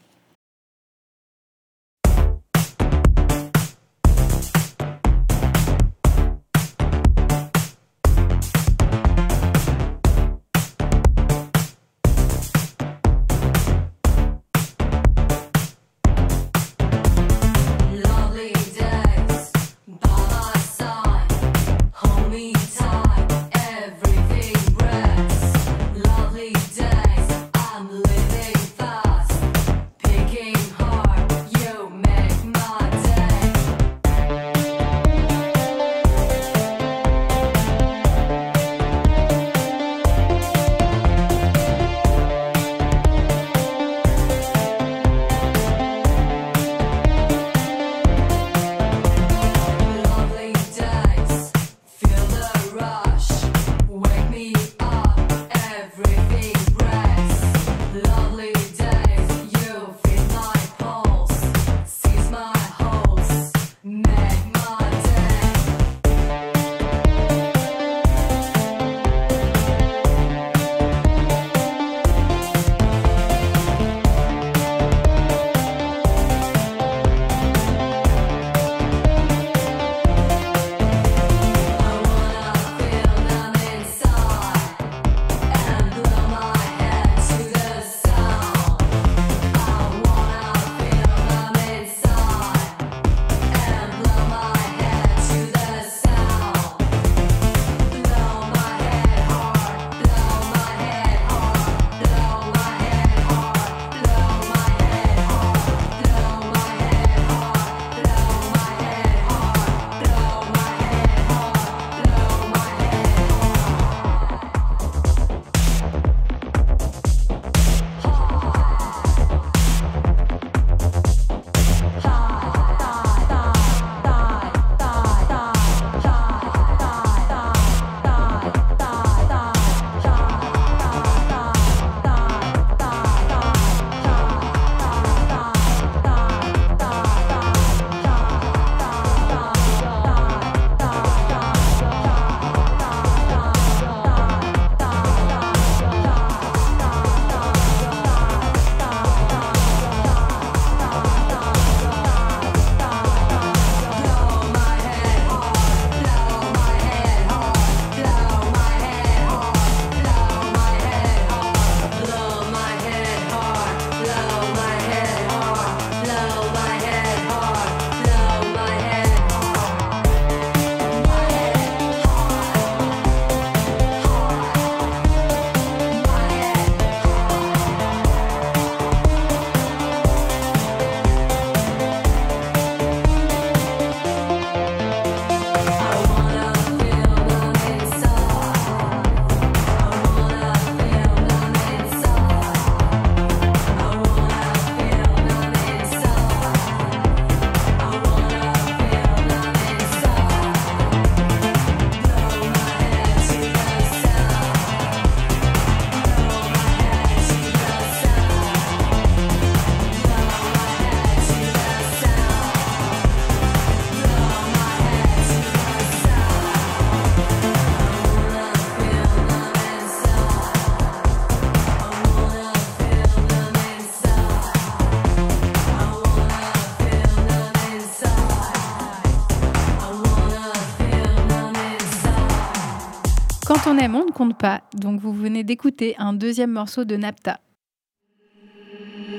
Quand 233.65 233.73
on 233.73 233.77
aime, 233.79 233.95
on 233.95 234.05
ne 234.05 234.11
compte 234.11 234.37
pas. 234.37 234.61
Donc 234.75 234.99
vous 234.99 235.11
venez 235.11 235.43
d'écouter 235.43 235.95
un 235.97 236.13
deuxième 236.13 236.51
morceau 236.51 236.85
de 236.85 236.95
Napta. 236.95 237.39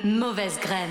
Mauvaise 0.04 0.60
graine. 0.60 0.88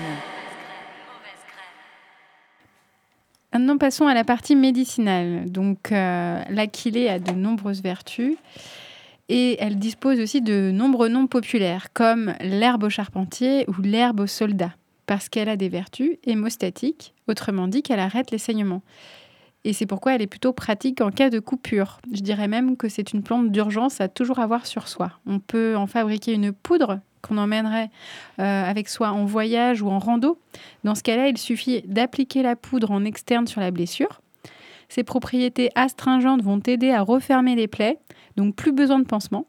Maintenant, 3.54 3.78
passons 3.78 4.06
à 4.06 4.12
la 4.12 4.24
partie 4.24 4.56
médicinale. 4.56 5.50
Donc, 5.50 5.90
euh, 5.90 6.42
l'aquilée 6.50 7.08
a 7.08 7.18
de 7.18 7.32
nombreuses 7.32 7.80
vertus 7.80 8.36
et 9.30 9.56
elle 9.58 9.78
dispose 9.78 10.20
aussi 10.20 10.42
de 10.42 10.70
nombreux 10.70 11.08
noms 11.08 11.26
populaires, 11.26 11.94
comme 11.94 12.34
l'herbe 12.42 12.82
au 12.82 12.90
charpentier 12.90 13.64
ou 13.68 13.80
l'herbe 13.80 14.20
au 14.20 14.26
soldat, 14.26 14.74
parce 15.06 15.30
qu'elle 15.30 15.48
a 15.48 15.56
des 15.56 15.70
vertus 15.70 16.18
hémostatiques, 16.24 17.14
autrement 17.26 17.68
dit 17.68 17.82
qu'elle 17.82 18.00
arrête 18.00 18.30
les 18.30 18.38
saignements. 18.38 18.82
Et 19.66 19.72
c'est 19.72 19.84
pourquoi 19.84 20.14
elle 20.14 20.22
est 20.22 20.28
plutôt 20.28 20.52
pratique 20.52 21.00
en 21.00 21.10
cas 21.10 21.28
de 21.28 21.40
coupure. 21.40 22.00
Je 22.12 22.20
dirais 22.20 22.46
même 22.46 22.76
que 22.76 22.88
c'est 22.88 23.12
une 23.12 23.24
plante 23.24 23.50
d'urgence 23.50 24.00
à 24.00 24.06
toujours 24.06 24.38
avoir 24.38 24.64
sur 24.64 24.86
soi. 24.86 25.10
On 25.26 25.40
peut 25.40 25.74
en 25.76 25.88
fabriquer 25.88 26.34
une 26.34 26.52
poudre 26.52 27.00
qu'on 27.20 27.36
emmènerait 27.36 27.90
euh, 28.38 28.64
avec 28.64 28.88
soi 28.88 29.10
en 29.10 29.24
voyage 29.24 29.82
ou 29.82 29.88
en 29.88 29.98
rando. 29.98 30.38
Dans 30.84 30.94
ce 30.94 31.02
cas-là, 31.02 31.26
il 31.26 31.36
suffit 31.36 31.82
d'appliquer 31.82 32.44
la 32.44 32.54
poudre 32.54 32.92
en 32.92 33.04
externe 33.04 33.48
sur 33.48 33.60
la 33.60 33.72
blessure. 33.72 34.20
Ses 34.88 35.02
propriétés 35.02 35.70
astringentes 35.74 36.44
vont 36.44 36.60
aider 36.64 36.92
à 36.92 37.02
refermer 37.02 37.56
les 37.56 37.66
plaies, 37.66 37.98
donc 38.36 38.54
plus 38.54 38.70
besoin 38.70 39.00
de 39.00 39.04
pansement. 39.04 39.48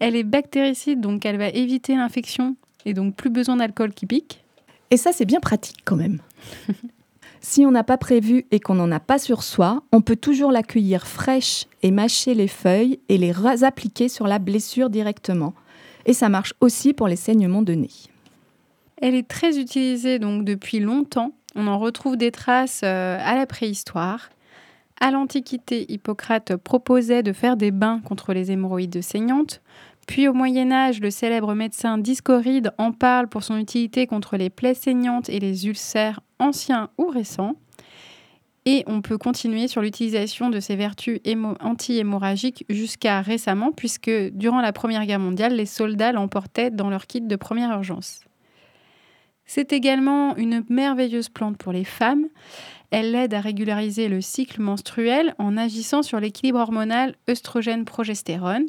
Elle 0.00 0.16
est 0.16 0.24
bactéricide, 0.24 1.00
donc 1.00 1.24
elle 1.24 1.38
va 1.38 1.48
éviter 1.48 1.96
l'infection 1.96 2.56
et 2.84 2.92
donc 2.92 3.16
plus 3.16 3.30
besoin 3.30 3.56
d'alcool 3.56 3.94
qui 3.94 4.04
pique. 4.04 4.44
Et 4.90 4.98
ça, 4.98 5.12
c'est 5.12 5.24
bien 5.24 5.40
pratique 5.40 5.78
quand 5.86 5.96
même. 5.96 6.20
si 7.40 7.64
on 7.66 7.70
n'a 7.70 7.84
pas 7.84 7.98
prévu 7.98 8.46
et 8.50 8.60
qu'on 8.60 8.74
n'en 8.74 8.90
a 8.90 9.00
pas 9.00 9.18
sur 9.18 9.42
soi, 9.42 9.82
on 9.92 10.00
peut 10.00 10.16
toujours 10.16 10.52
la 10.52 10.62
cueillir 10.62 11.06
fraîche 11.06 11.66
et 11.82 11.90
mâcher 11.90 12.34
les 12.34 12.48
feuilles 12.48 13.00
et 13.08 13.18
les 13.18 13.32
appliquer 13.62 14.08
sur 14.08 14.26
la 14.26 14.38
blessure 14.38 14.90
directement. 14.90 15.54
Et 16.06 16.12
ça 16.12 16.28
marche 16.28 16.54
aussi 16.60 16.92
pour 16.92 17.08
les 17.08 17.16
saignements 17.16 17.62
de 17.62 17.74
nez. 17.74 17.90
Elle 19.00 19.14
est 19.14 19.28
très 19.28 19.58
utilisée 19.58 20.18
donc 20.18 20.44
depuis 20.44 20.80
longtemps. 20.80 21.32
On 21.54 21.66
en 21.66 21.78
retrouve 21.78 22.16
des 22.16 22.30
traces 22.30 22.80
euh, 22.84 23.18
à 23.20 23.34
la 23.34 23.46
préhistoire. 23.46 24.30
À 25.00 25.10
l'Antiquité, 25.10 25.84
Hippocrate 25.92 26.56
proposait 26.56 27.22
de 27.22 27.32
faire 27.32 27.56
des 27.56 27.70
bains 27.70 28.00
contre 28.00 28.32
les 28.32 28.50
hémorroïdes 28.50 29.02
saignantes. 29.02 29.60
Puis 30.06 30.28
au 30.28 30.32
Moyen 30.32 30.70
Âge, 30.72 31.00
le 31.00 31.10
célèbre 31.10 31.54
médecin 31.54 31.98
Discoride 31.98 32.72
en 32.78 32.92
parle 32.92 33.28
pour 33.28 33.42
son 33.42 33.58
utilité 33.58 34.06
contre 34.06 34.36
les 34.36 34.50
plaies 34.50 34.74
saignantes 34.74 35.28
et 35.28 35.40
les 35.40 35.66
ulcères 35.66 36.20
anciens 36.38 36.90
ou 36.98 37.08
récents. 37.08 37.56
Et 38.68 38.82
on 38.88 39.00
peut 39.00 39.16
continuer 39.16 39.68
sur 39.68 39.80
l'utilisation 39.80 40.50
de 40.50 40.58
ces 40.58 40.74
vertus 40.74 41.20
anti-hémorragiques 41.60 42.64
jusqu'à 42.68 43.20
récemment, 43.20 43.70
puisque 43.70 44.10
durant 44.32 44.60
la 44.60 44.72
Première 44.72 45.06
Guerre 45.06 45.20
mondiale, 45.20 45.54
les 45.54 45.66
soldats 45.66 46.10
l'emportaient 46.10 46.72
dans 46.72 46.90
leur 46.90 47.06
kit 47.06 47.20
de 47.20 47.36
première 47.36 47.70
urgence. 47.70 48.22
C'est 49.44 49.72
également 49.72 50.34
une 50.36 50.64
merveilleuse 50.68 51.28
plante 51.28 51.56
pour 51.56 51.72
les 51.72 51.84
femmes. 51.84 52.26
Elle 52.90 53.14
aide 53.14 53.34
à 53.34 53.40
régulariser 53.40 54.08
le 54.08 54.20
cycle 54.20 54.60
menstruel 54.60 55.34
en 55.38 55.56
agissant 55.56 56.02
sur 56.02 56.18
l'équilibre 56.18 56.58
hormonal 56.58 57.14
œstrogène-progestérone. 57.28 58.66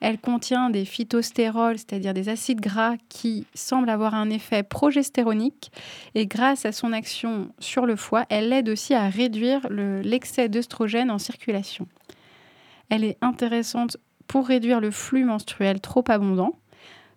Elle 0.00 0.18
contient 0.18 0.70
des 0.70 0.84
phytostérols, 0.84 1.78
c'est-à-dire 1.78 2.14
des 2.14 2.28
acides 2.28 2.60
gras 2.60 2.96
qui 3.08 3.46
semblent 3.54 3.90
avoir 3.90 4.14
un 4.14 4.30
effet 4.30 4.62
progestéronique. 4.62 5.72
Et 6.14 6.26
grâce 6.26 6.64
à 6.64 6.72
son 6.72 6.92
action 6.92 7.48
sur 7.58 7.86
le 7.86 7.96
foie, 7.96 8.24
elle 8.28 8.52
aide 8.52 8.68
aussi 8.68 8.94
à 8.94 9.08
réduire 9.08 9.66
l'excès 9.70 10.48
d'œstrogène 10.48 11.10
en 11.10 11.18
circulation. 11.18 11.86
Elle 12.90 13.04
est 13.04 13.18
intéressante 13.20 13.96
pour 14.26 14.46
réduire 14.46 14.80
le 14.80 14.90
flux 14.90 15.24
menstruel 15.24 15.80
trop 15.80 16.04
abondant. 16.08 16.58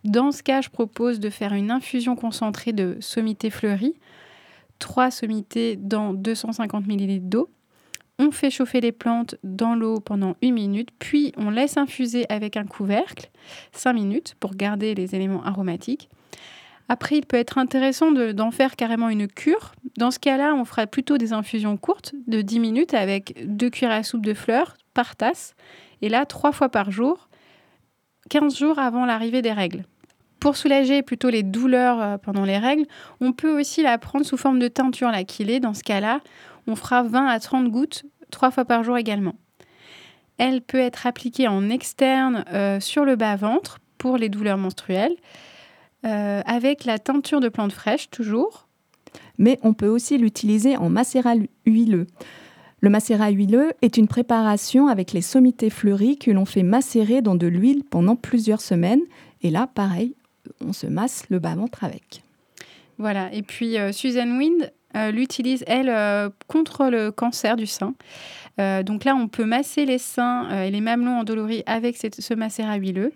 Dans 0.03 0.31
ce 0.31 0.41
cas, 0.41 0.61
je 0.61 0.69
propose 0.69 1.19
de 1.19 1.29
faire 1.29 1.53
une 1.53 1.69
infusion 1.69 2.15
concentrée 2.15 2.73
de 2.73 2.97
sommité 2.99 3.49
fleurie 3.49 3.95
3 4.81 5.11
sommités 5.11 5.75
dans 5.77 6.13
250 6.13 6.87
ml 6.87 7.19
d'eau. 7.21 7.49
On 8.23 8.29
fait 8.29 8.51
chauffer 8.51 8.81
les 8.81 8.91
plantes 8.91 9.33
dans 9.43 9.73
l'eau 9.73 9.99
pendant 9.99 10.35
une 10.43 10.53
minute, 10.53 10.89
puis 10.99 11.33
on 11.37 11.49
laisse 11.49 11.77
infuser 11.77 12.27
avec 12.29 12.55
un 12.55 12.65
couvercle 12.65 13.31
5 13.71 13.93
minutes 13.93 14.35
pour 14.39 14.53
garder 14.53 14.93
les 14.93 15.15
éléments 15.15 15.43
aromatiques. 15.43 16.07
Après, 16.87 17.17
il 17.17 17.25
peut 17.25 17.37
être 17.37 17.57
intéressant 17.57 18.11
d'en 18.11 18.51
faire 18.51 18.75
carrément 18.75 19.09
une 19.09 19.27
cure. 19.27 19.71
Dans 19.97 20.11
ce 20.11 20.19
cas-là, 20.19 20.53
on 20.53 20.65
fera 20.65 20.85
plutôt 20.85 21.17
des 21.17 21.33
infusions 21.33 21.77
courtes 21.77 22.13
de 22.27 22.43
10 22.43 22.59
minutes 22.59 22.93
avec 22.93 23.43
2 23.43 23.71
cuillères 23.71 23.95
à 23.95 24.03
soupe 24.03 24.23
de 24.23 24.35
fleurs 24.35 24.77
par 24.93 25.15
tasse. 25.15 25.55
Et 26.03 26.09
là, 26.09 26.27
3 26.27 26.51
fois 26.51 26.69
par 26.69 26.91
jour, 26.91 27.27
15 28.29 28.55
jours 28.55 28.77
avant 28.77 29.07
l'arrivée 29.07 29.41
des 29.41 29.51
règles. 29.51 29.83
Pour 30.39 30.57
soulager 30.57 31.01
plutôt 31.01 31.31
les 31.31 31.41
douleurs 31.41 32.01
euh, 32.01 32.17
pendant 32.17 32.45
les 32.45 32.59
règles, 32.59 32.85
on 33.19 33.31
peut 33.31 33.59
aussi 33.59 33.81
la 33.81 33.97
prendre 33.97 34.25
sous 34.25 34.37
forme 34.37 34.59
de 34.59 34.67
teinture 34.67 35.09
laquilée. 35.09 35.59
Dans 35.59 35.73
ce 35.73 35.83
cas-là, 35.83 36.19
on 36.67 36.75
fera 36.75 37.03
20 37.03 37.25
à 37.27 37.39
30 37.39 37.69
gouttes 37.69 38.03
trois 38.31 38.51
fois 38.51 38.65
par 38.65 38.83
jour 38.83 38.97
également. 38.97 39.35
Elle 40.37 40.61
peut 40.61 40.79
être 40.79 41.05
appliquée 41.05 41.47
en 41.47 41.69
externe 41.69 42.45
euh, 42.51 42.79
sur 42.79 43.05
le 43.05 43.15
bas-ventre 43.15 43.79
pour 43.97 44.17
les 44.17 44.29
douleurs 44.29 44.57
menstruelles, 44.57 45.15
euh, 46.05 46.41
avec 46.45 46.85
la 46.85 46.97
teinture 46.97 47.39
de 47.39 47.49
plantes 47.49 47.73
fraîches 47.73 48.09
toujours. 48.09 48.67
Mais 49.37 49.59
on 49.61 49.73
peut 49.73 49.87
aussi 49.87 50.17
l'utiliser 50.17 50.77
en 50.77 50.89
macérat 50.89 51.35
huileux. 51.65 52.07
Le 52.79 52.89
macérat 52.89 53.29
huileux 53.29 53.73
est 53.83 53.97
une 53.97 54.07
préparation 54.07 54.87
avec 54.87 55.13
les 55.13 55.21
sommités 55.21 55.69
fleuries 55.69 56.17
que 56.17 56.31
l'on 56.31 56.45
fait 56.45 56.63
macérer 56.63 57.21
dans 57.21 57.35
de 57.35 57.45
l'huile 57.45 57.83
pendant 57.83 58.15
plusieurs 58.15 58.61
semaines. 58.61 59.01
Et 59.43 59.51
là, 59.51 59.67
pareil, 59.67 60.15
on 60.65 60.73
se 60.73 60.87
masse 60.87 61.25
le 61.29 61.37
bas-ventre 61.37 61.83
avec. 61.83 62.23
Voilà, 62.97 63.31
et 63.33 63.43
puis 63.43 63.77
euh, 63.77 63.91
Suzanne 63.91 64.37
Wind 64.37 64.71
l'utilise, 65.11 65.63
elle, 65.67 65.89
euh, 65.89 66.29
contre 66.47 66.87
le 66.89 67.11
cancer 67.11 67.55
du 67.55 67.65
sein. 67.65 67.93
donc 68.57 69.05
là, 69.05 69.15
on 69.15 69.27
peut 69.27 69.45
masser 69.45 69.85
les 69.85 69.97
seins 69.97 70.63
et 70.63 70.69
les 70.69 70.81
mamelons 70.81 71.19
endoloris 71.19 71.63
avec 71.65 71.97
ce 71.97 72.33
macérat 72.33 72.75
huileux. 72.75 73.11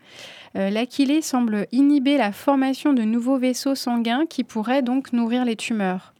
L'achillée 0.56 1.22
semble 1.22 1.68
inhiber 1.72 2.18
la 2.18 2.32
formation 2.32 2.94
de 2.94 3.04
nouveaux 3.04 3.38
vaisseaux 3.38 3.76
sanguins 3.76 4.26
qui 4.28 4.44
pourraient 4.44 4.82
donc 4.82 5.14
nourrir 5.14 5.46
les 5.46 5.56
tumeurs. 5.56 6.14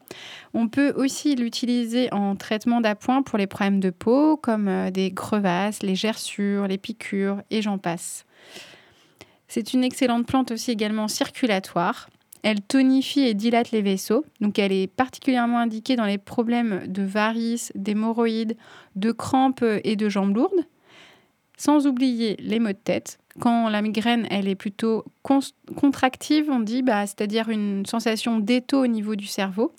On 0.54 0.68
peut 0.68 0.94
aussi 0.96 1.36
l'utiliser 1.36 2.14
en 2.14 2.36
traitement 2.36 2.82
d'appoint 2.82 3.24
pour 3.24 3.40
les 3.40 3.48
problèmes 3.48 3.80
de 3.80 3.90
peau, 3.90 4.38
comme 4.38 4.92
des 4.92 5.12
crevasses, 5.12 5.82
les 5.82 5.96
gerçures, 5.96 6.68
les 6.68 6.78
piqûres, 6.78 7.42
et 7.50 7.64
j'en 7.64 7.80
passe. 7.80 8.26
C'est 9.48 9.74
une 9.74 9.84
excellente 9.84 10.28
plante 10.28 10.52
aussi 10.52 10.72
également 10.72 11.08
circulatoire. 11.08 12.10
Elle 12.46 12.62
tonifie 12.62 13.22
et 13.22 13.34
dilate 13.34 13.72
les 13.72 13.82
vaisseaux, 13.82 14.24
donc 14.40 14.60
elle 14.60 14.72
est 14.72 14.86
particulièrement 14.86 15.58
indiquée 15.58 15.96
dans 15.96 16.06
les 16.06 16.20
problèmes 16.20 16.84
de 16.86 17.02
varices, 17.02 17.72
d'hémorroïdes, 17.74 18.56
de 18.96 19.12
crampes 19.12 19.66
et 19.84 19.96
de 19.96 20.10
jambes 20.10 20.36
lourdes. 20.36 20.64
Sans 21.58 21.88
oublier 21.88 22.36
les 22.38 22.60
maux 22.60 22.68
de 22.68 22.74
tête. 22.74 23.18
Quand 23.40 23.68
la 23.70 23.82
migraine, 23.82 24.28
est 24.30 24.54
plutôt 24.54 25.06
contractive, 25.24 26.52
on 26.52 26.60
dit, 26.60 26.84
bah, 26.84 27.08
c'est-à-dire 27.08 27.50
une 27.50 27.84
sensation 27.88 28.38
d'étau 28.38 28.84
au 28.84 28.88
niveau 28.88 29.16
du 29.16 29.26
cerveau, 29.26 29.74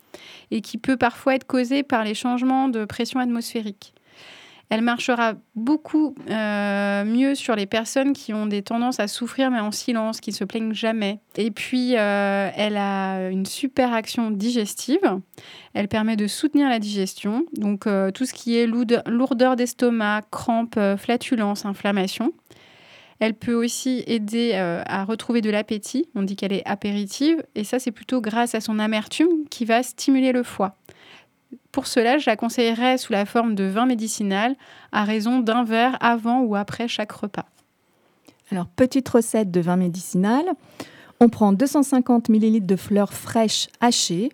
et 0.50 0.60
qui 0.60 0.76
peut 0.76 0.96
parfois 0.96 1.36
être 1.36 1.46
causée 1.46 1.84
par 1.84 2.02
les 2.02 2.14
changements 2.14 2.68
de 2.68 2.84
pression 2.84 3.20
atmosphérique. 3.20 3.94
Elle 4.68 4.82
marchera 4.82 5.34
beaucoup 5.54 6.16
euh, 6.28 7.04
mieux 7.04 7.36
sur 7.36 7.54
les 7.54 7.66
personnes 7.66 8.12
qui 8.12 8.34
ont 8.34 8.46
des 8.46 8.62
tendances 8.62 8.98
à 8.98 9.06
souffrir 9.06 9.50
mais 9.50 9.60
en 9.60 9.70
silence, 9.70 10.20
qui 10.20 10.30
ne 10.30 10.34
se 10.34 10.44
plaignent 10.44 10.74
jamais. 10.74 11.20
Et 11.36 11.52
puis, 11.52 11.96
euh, 11.96 12.50
elle 12.54 12.76
a 12.76 13.28
une 13.30 13.46
super 13.46 13.92
action 13.92 14.30
digestive. 14.32 15.20
Elle 15.72 15.86
permet 15.86 16.16
de 16.16 16.26
soutenir 16.26 16.68
la 16.68 16.80
digestion. 16.80 17.44
Donc, 17.52 17.86
euh, 17.86 18.10
tout 18.10 18.26
ce 18.26 18.32
qui 18.32 18.56
est 18.56 18.66
lourdeur 18.66 19.54
d'estomac, 19.54 20.22
crampes, 20.32 20.80
flatulence, 20.98 21.64
inflammation. 21.64 22.32
Elle 23.18 23.34
peut 23.34 23.54
aussi 23.54 24.04
aider 24.06 24.52
à 24.52 25.04
retrouver 25.04 25.40
de 25.40 25.48
l'appétit. 25.48 26.06
On 26.14 26.22
dit 26.22 26.36
qu'elle 26.36 26.52
est 26.52 26.66
apéritive. 26.66 27.42
Et 27.54 27.64
ça, 27.64 27.78
c'est 27.78 27.90
plutôt 27.90 28.20
grâce 28.20 28.54
à 28.54 28.60
son 28.60 28.78
amertume 28.78 29.48
qui 29.48 29.64
va 29.64 29.82
stimuler 29.82 30.32
le 30.32 30.42
foie. 30.42 30.76
Pour 31.72 31.86
cela, 31.86 32.18
je 32.18 32.28
la 32.28 32.36
conseillerais 32.36 32.98
sous 32.98 33.12
la 33.12 33.26
forme 33.26 33.54
de 33.54 33.64
vin 33.64 33.86
médicinal 33.86 34.56
à 34.92 35.04
raison 35.04 35.40
d'un 35.40 35.64
verre 35.64 35.96
avant 36.00 36.40
ou 36.40 36.56
après 36.56 36.88
chaque 36.88 37.12
repas. 37.12 37.46
Alors, 38.50 38.66
petite 38.66 39.08
recette 39.08 39.50
de 39.50 39.60
vin 39.60 39.76
médicinal. 39.76 40.44
On 41.20 41.28
prend 41.28 41.52
250 41.52 42.28
ml 42.28 42.64
de 42.64 42.76
fleurs 42.76 43.12
fraîches 43.12 43.68
hachées 43.80 44.30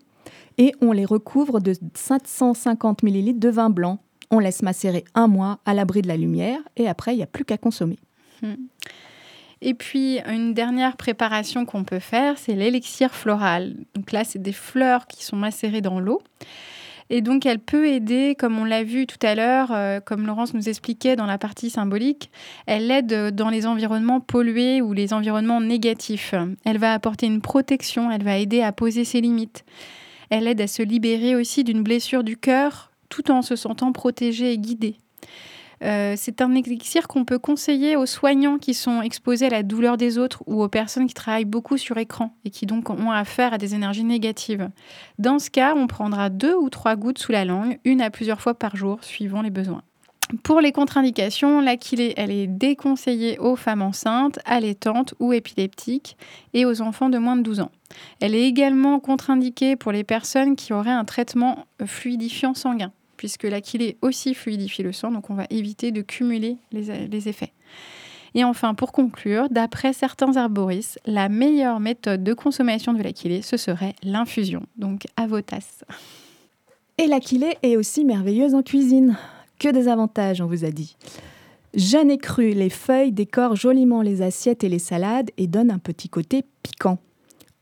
et 0.59 0.73
on 0.81 0.93
les 0.93 1.05
recouvre 1.05 1.61
de 1.61 1.75
750 1.95 3.03
ml 3.03 3.39
de 3.39 3.49
vin 3.49 3.71
blanc. 3.71 3.99
On 4.31 4.39
laisse 4.39 4.63
macérer 4.63 5.05
un 5.15 5.29
mois 5.29 5.59
à 5.65 5.75
l'abri 5.75 6.03
de 6.03 6.09
la 6.09 6.17
lumière 6.17 6.59
et 6.77 6.89
après, 6.89 7.15
il 7.15 7.19
n'y 7.19 7.23
a 7.23 7.27
plus 7.27 7.45
qu'à 7.45 7.59
consommer. 7.59 7.99
Hmm. 8.43 8.55
Et 9.61 9.75
puis, 9.75 10.19
une 10.27 10.55
dernière 10.55 10.97
préparation 10.97 11.65
qu'on 11.65 11.85
peut 11.85 12.01
faire, 12.01 12.37
c'est 12.37 12.55
l'élixir 12.55 13.15
floral. 13.15 13.77
Donc 13.95 14.11
là, 14.11 14.25
c'est 14.25 14.43
des 14.43 14.53
fleurs 14.53 15.07
qui 15.07 15.25
sont 15.25 15.37
macérées 15.37 15.81
dans 15.81 16.01
l'eau. 16.01 16.21
Et 17.15 17.21
donc, 17.21 17.45
elle 17.45 17.59
peut 17.59 17.89
aider, 17.89 18.35
comme 18.39 18.59
on 18.59 18.65
l'a 18.65 18.85
vu 18.85 19.07
tout 19.07 19.19
à 19.21 19.35
l'heure, 19.35 19.69
euh, 19.71 20.01
comme 20.01 20.27
Laurence 20.27 20.55
nous 20.55 20.71
expliquait 20.71 21.15
dans 21.15 21.27
la 21.27 21.37
partie 21.37 21.69
symbolique, 21.69 22.31
elle 22.65 22.91
aide 22.91 23.35
dans 23.35 23.51
les 23.51 23.67
environnements 23.67 24.21
pollués 24.21 24.81
ou 24.81 24.95
les 24.95 25.13
environnements 25.13 25.61
négatifs. 25.61 26.35
Elle 26.65 26.79
va 26.79 26.95
apporter 26.95 27.27
une 27.27 27.43
protection, 27.43 28.11
elle 28.11 28.25
va 28.25 28.39
aider 28.39 28.63
à 28.63 28.73
poser 28.73 29.05
ses 29.05 29.21
limites. 29.21 29.67
Elle 30.31 30.49
aide 30.49 30.63
à 30.63 30.67
se 30.67 30.83
libérer 30.83 31.37
aussi 31.37 31.65
d'une 31.65 31.83
blessure 31.83 32.25
du 32.25 32.39
cœur 32.39 32.91
tout 33.11 33.31
en 33.31 33.43
se 33.43 33.57
sentant 33.57 33.93
protégée 33.93 34.55
et 34.55 34.59
guidée. 34.59 34.97
Euh, 35.83 36.15
c'est 36.17 36.41
un 36.41 36.55
élixir 36.55 37.09
qu'on 37.09 37.25
peut 37.25 37.39
conseiller 37.39 37.97
aux 37.97 38.07
soignants 38.07 38.59
qui 38.59 38.73
sont 38.73 39.03
exposés 39.03 39.47
à 39.47 39.51
la 39.51 39.63
douleur 39.63 39.97
des 39.97 40.17
autres 40.17 40.43
ou 40.47 40.63
aux 40.63 40.69
personnes 40.69 41.07
qui 41.07 41.15
travaillent 41.15 41.45
beaucoup 41.45 41.77
sur 41.77 41.99
écran 41.99 42.37
et 42.45 42.51
qui 42.51 42.67
donc 42.67 42.89
ont 42.91 43.11
affaire 43.11 43.53
à 43.53 43.59
des 43.59 43.75
énergies 43.75 44.05
négatives. 44.05 44.71
Dans 45.19 45.39
ce 45.39 45.51
cas, 45.51 45.75
on 45.77 45.89
prendra 45.89 46.31
deux 46.31 46.55
ou 46.55 46.71
trois 46.71 46.95
gouttes 46.95 47.19
sous 47.19 47.33
la 47.33 47.45
langue, 47.45 47.79
une 47.85 48.01
à 48.01 48.11
plusieurs 48.11 48.41
fois 48.41 48.55
par 48.55 48.77
jour, 48.77 49.03
suivant 49.03 49.43
les 49.43 49.51
besoins. 49.51 49.83
Pour 50.45 50.61
les 50.61 50.73
contre-indications, 50.73 51.61
elle 51.61 52.31
est 52.31 52.47
déconseillée 52.47 53.39
aux 53.39 53.57
femmes 53.57 53.83
enceintes, 53.83 54.39
allaitantes 54.47 55.15
ou 55.21 55.33
épileptiques 55.33 56.17
et 56.55 56.65
aux 56.65 56.81
enfants 56.81 57.11
de 57.11 57.19
moins 57.19 57.37
de 57.37 57.43
12 57.43 57.61
ans. 57.61 57.71
Elle 58.21 58.35
est 58.35 58.45
également 58.45 58.99
contre-indiquée 58.99 59.77
pour 59.77 59.93
les 59.93 60.05
personnes 60.05 60.57
qui 60.57 60.73
auraient 60.73 60.91
un 60.91 61.05
traitement 61.05 61.67
fluidifiant 61.85 62.55
sanguin 62.55 62.93
puisque 63.23 63.45
l'achillée 63.45 63.99
aussi 64.03 64.35
fluidifie 64.35 64.83
le 64.83 64.91
sang, 64.91 65.13
donc 65.13 65.31
on 65.31 65.35
va 65.35 65.47
éviter 65.49 65.93
de 65.93 66.03
cumuler 66.03 66.57
les, 66.73 67.29
effets. 67.29 67.53
Et 68.35 68.43
enfin, 68.43 68.75
pour 68.75 68.91
conclure, 68.91 69.49
d'après 69.49 69.93
certains 69.93 70.37
arboristes, 70.37 70.99
la 71.07 71.29
meilleure 71.29 71.79
méthode 71.79 72.25
de 72.25 72.35
consommation 72.35 72.93
de 72.93 73.01
l'achillée, 73.01 73.41
ce 73.43 73.57
serait 73.57 73.95
l'infusion. 74.03 74.67
Donc 74.77 75.07
à 75.17 75.29
vos 75.29 75.41
tasses. 75.41 75.85
Et 76.99 77.07
l'achillée 77.07 77.57
est 77.63 77.77
aussi 77.77 78.05
merveilleuse 78.05 78.57
en 78.57 78.63
cuisine. 78.65 79.17
Que 79.61 79.69
des 79.69 79.87
avantages, 79.87 80.41
on 80.41 80.47
vous 80.47 80.65
a 80.65 80.73
dit. 80.73 80.97
Jeune 81.75 82.11
et 82.11 82.19
cru, 82.19 82.51
les 82.51 82.71
feuilles 82.71 83.13
décorent 83.13 83.55
joliment 83.55 84.03
les 84.03 84.21
assiettes 84.21 84.65
et 84.65 84.69
les 84.69 84.81
salades 84.81 85.31
et 85.37 85.47
donnent 85.47 85.71
un 85.71 85.79
petit 85.79 86.09
côté 86.09 86.43
piquant. 86.65 86.99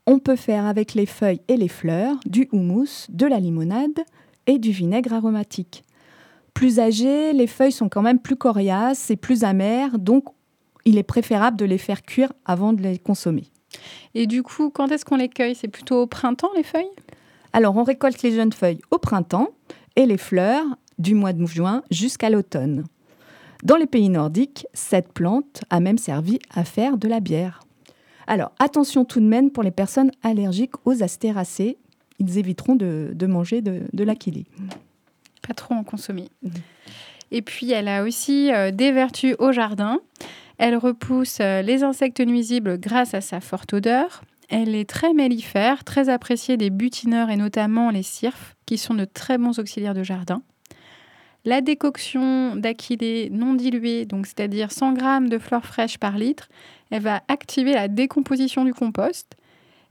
On 0.07 0.17
peut 0.17 0.35
faire 0.35 0.65
avec 0.65 0.95
les 0.95 1.05
feuilles 1.05 1.41
et 1.47 1.55
les 1.55 1.67
fleurs 1.67 2.15
du 2.25 2.49
houmous, 2.51 3.05
de 3.09 3.27
la 3.27 3.39
limonade, 3.39 3.99
et 4.47 4.59
du 4.59 4.71
vinaigre 4.71 5.13
aromatique. 5.13 5.83
Plus 6.53 6.79
âgées, 6.79 7.33
les 7.33 7.47
feuilles 7.47 7.71
sont 7.71 7.89
quand 7.89 8.01
même 8.01 8.19
plus 8.19 8.35
coriaces 8.35 9.09
et 9.09 9.15
plus 9.15 9.43
amères, 9.43 9.97
donc 9.99 10.25
il 10.85 10.97
est 10.97 11.03
préférable 11.03 11.57
de 11.57 11.65
les 11.65 11.77
faire 11.77 12.03
cuire 12.03 12.33
avant 12.45 12.73
de 12.73 12.81
les 12.81 12.97
consommer. 12.97 13.45
Et 14.15 14.27
du 14.27 14.43
coup, 14.43 14.69
quand 14.69 14.91
est-ce 14.91 15.05
qu'on 15.05 15.15
les 15.15 15.29
cueille? 15.29 15.55
C'est 15.55 15.67
plutôt 15.67 16.01
au 16.01 16.07
printemps 16.07 16.51
les 16.55 16.63
feuilles? 16.63 16.91
Alors 17.53 17.77
on 17.77 17.83
récolte 17.83 18.21
les 18.21 18.31
jeunes 18.31 18.53
feuilles 18.53 18.81
au 18.91 18.97
printemps 18.97 19.49
et 19.95 20.05
les 20.05 20.17
fleurs 20.17 20.65
du 20.97 21.15
mois 21.15 21.33
de 21.33 21.45
juin 21.45 21.83
jusqu'à 21.89 22.29
l'automne. 22.29 22.85
Dans 23.63 23.77
les 23.77 23.87
pays 23.87 24.09
nordiques, 24.09 24.65
cette 24.73 25.13
plante 25.13 25.61
a 25.69 25.79
même 25.79 25.97
servi 25.97 26.39
à 26.53 26.63
faire 26.63 26.97
de 26.97 27.07
la 27.07 27.19
bière. 27.19 27.61
Alors 28.27 28.51
attention 28.59 29.05
tout 29.05 29.19
de 29.19 29.25
même 29.25 29.51
pour 29.51 29.63
les 29.63 29.71
personnes 29.71 30.11
allergiques 30.23 30.75
aux 30.85 31.03
astéracées 31.03 31.77
ils 32.21 32.37
éviteront 32.37 32.75
de, 32.75 33.25
manger 33.25 33.61
de, 33.61 33.81
de. 33.93 34.05
Pas 34.05 35.53
trop 35.55 35.73
en 35.73 35.83
consommer. 35.83 36.29
Mmh. 36.43 36.49
Et 37.31 37.41
puis, 37.41 37.71
elle 37.71 37.87
a 37.87 38.03
aussi 38.03 38.51
euh, 38.53 38.71
des 38.71 38.91
vertus 38.91 39.35
au 39.39 39.51
jardin. 39.51 39.99
Elle 40.57 40.75
repousse 40.75 41.39
euh, 41.41 41.61
les 41.61 41.83
insectes 41.83 42.19
nuisibles 42.19 42.79
grâce 42.79 43.13
à 43.15 43.21
sa 43.21 43.41
forte 43.41 43.73
odeur. 43.73 44.21
Elle 44.49 44.75
est 44.75 44.87
très 44.87 45.13
mellifère, 45.13 45.83
très 45.83 46.09
appréciée 46.09 46.57
des 46.57 46.69
butineurs 46.69 47.29
et 47.29 47.37
notamment 47.37 47.89
les 47.89 48.03
cirfes, 48.03 48.55
qui 48.65 48.77
sont 48.77 48.93
de 48.93 49.05
très 49.05 49.37
bons 49.37 49.57
auxiliaires 49.57 49.95
de 49.95 50.03
jardin. 50.03 50.43
La 51.43 51.61
décoction 51.61 52.55
d'achillée 52.55 53.29
non 53.31 53.55
diluée, 53.55 54.05
donc 54.05 54.27
c'est-à-dire 54.27 54.71
100 54.71 54.95
g 54.95 55.29
de 55.29 55.39
fleurs 55.39 55.65
fraîches 55.65 55.97
par 55.97 56.17
litre, 56.19 56.49
elle 56.91 57.01
va 57.01 57.23
activer 57.29 57.73
la 57.73 57.87
décomposition 57.87 58.63
du 58.63 58.73
compost 58.73 59.35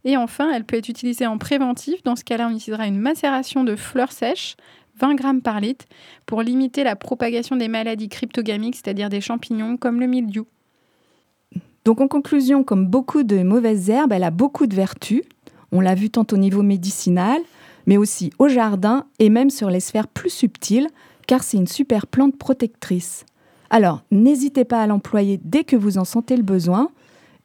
et 0.04 0.16
enfin, 0.16 0.50
elle 0.52 0.64
peut 0.64 0.76
être 0.76 0.88
utilisée 0.88 1.26
en 1.26 1.38
préventif. 1.38 2.02
Dans 2.02 2.16
ce 2.16 2.24
cas-là, 2.24 2.48
on 2.50 2.56
utilisera 2.56 2.86
une 2.86 2.98
macération 2.98 3.64
de 3.64 3.76
fleurs 3.76 4.12
sèches, 4.12 4.56
20 4.98 5.14
grammes 5.14 5.42
par 5.42 5.60
litre, 5.60 5.86
pour 6.26 6.42
limiter 6.42 6.84
la 6.84 6.96
propagation 6.96 7.56
des 7.56 7.68
maladies 7.68 8.08
cryptogamiques, 8.08 8.76
c'est-à-dire 8.76 9.08
des 9.08 9.20
champignons 9.20 9.76
comme 9.76 10.00
le 10.00 10.06
mildiou. 10.06 10.46
Donc 11.84 12.00
en 12.00 12.08
conclusion, 12.08 12.62
comme 12.64 12.86
beaucoup 12.86 13.22
de 13.22 13.42
mauvaises 13.42 13.88
herbes, 13.88 14.12
elle 14.12 14.24
a 14.24 14.30
beaucoup 14.30 14.66
de 14.66 14.74
vertus. 14.74 15.22
On 15.72 15.80
l'a 15.80 15.94
vu 15.94 16.10
tant 16.10 16.26
au 16.32 16.36
niveau 16.36 16.62
médicinal, 16.62 17.40
mais 17.86 17.96
aussi 17.96 18.32
au 18.38 18.48
jardin 18.48 19.06
et 19.18 19.30
même 19.30 19.50
sur 19.50 19.70
les 19.70 19.80
sphères 19.80 20.08
plus 20.08 20.30
subtiles, 20.30 20.88
car 21.26 21.42
c'est 21.42 21.56
une 21.56 21.66
super 21.66 22.06
plante 22.06 22.36
protectrice. 22.36 23.24
Alors, 23.70 24.02
n'hésitez 24.10 24.64
pas 24.64 24.82
à 24.82 24.86
l'employer 24.86 25.40
dès 25.42 25.64
que 25.64 25.76
vous 25.76 25.96
en 25.96 26.04
sentez 26.04 26.36
le 26.36 26.42
besoin 26.42 26.90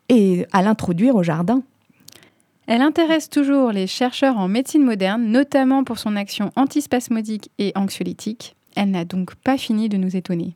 et 0.09 0.45
à 0.51 0.61
l'introduire 0.61 1.15
au 1.15 1.23
jardin. 1.23 1.61
Elle 2.67 2.81
intéresse 2.81 3.29
toujours 3.29 3.71
les 3.71 3.85
chercheurs 3.85 4.37
en 4.37 4.47
médecine 4.47 4.83
moderne, 4.83 5.25
notamment 5.25 5.83
pour 5.83 5.99
son 5.99 6.15
action 6.15 6.51
antispasmodique 6.55 7.51
et 7.59 7.71
anxiolytique. 7.75 8.55
Elle 8.75 8.91
n'a 8.91 9.05
donc 9.05 9.35
pas 9.35 9.57
fini 9.57 9.87
de 9.87 9.97
nous 9.97 10.15
étonner. 10.15 10.55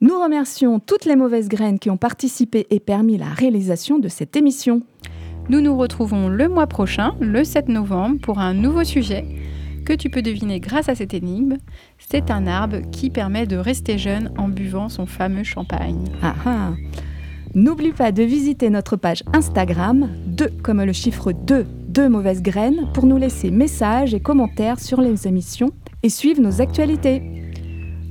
Nous 0.00 0.20
remercions 0.20 0.78
toutes 0.78 1.04
les 1.04 1.16
mauvaises 1.16 1.48
graines 1.48 1.78
qui 1.78 1.88
ont 1.88 1.96
participé 1.96 2.66
et 2.70 2.80
permis 2.80 3.16
la 3.16 3.30
réalisation 3.30 3.98
de 3.98 4.08
cette 4.08 4.36
émission. 4.36 4.82
Nous 5.48 5.60
nous 5.60 5.76
retrouvons 5.76 6.28
le 6.28 6.48
mois 6.48 6.66
prochain, 6.66 7.14
le 7.20 7.44
7 7.44 7.68
novembre, 7.68 8.20
pour 8.20 8.40
un 8.40 8.52
nouveau 8.52 8.84
sujet 8.84 9.24
que 9.86 9.92
tu 9.92 10.10
peux 10.10 10.20
deviner 10.20 10.58
grâce 10.58 10.88
à 10.88 10.96
cette 10.96 11.14
énigme. 11.14 11.56
C'est 11.98 12.32
un 12.32 12.48
arbre 12.48 12.82
qui 12.90 13.08
permet 13.08 13.46
de 13.46 13.56
rester 13.56 13.96
jeune 13.96 14.32
en 14.36 14.48
buvant 14.48 14.88
son 14.88 15.06
fameux 15.06 15.44
champagne. 15.44 16.04
Ah 16.20 16.34
ah 16.44 16.72
N'oublie 17.56 17.92
pas 17.92 18.12
de 18.12 18.22
visiter 18.22 18.68
notre 18.68 18.96
page 18.96 19.22
Instagram, 19.32 20.10
2 20.26 20.50
comme 20.62 20.82
le 20.82 20.92
chiffre 20.92 21.32
2, 21.32 21.64
2 21.88 22.08
mauvaises 22.10 22.42
graines, 22.42 22.86
pour 22.92 23.06
nous 23.06 23.16
laisser 23.16 23.50
messages 23.50 24.12
et 24.12 24.20
commentaires 24.20 24.78
sur 24.78 25.00
les 25.00 25.26
émissions 25.26 25.70
et 26.02 26.10
suivre 26.10 26.42
nos 26.42 26.60
actualités. 26.60 27.22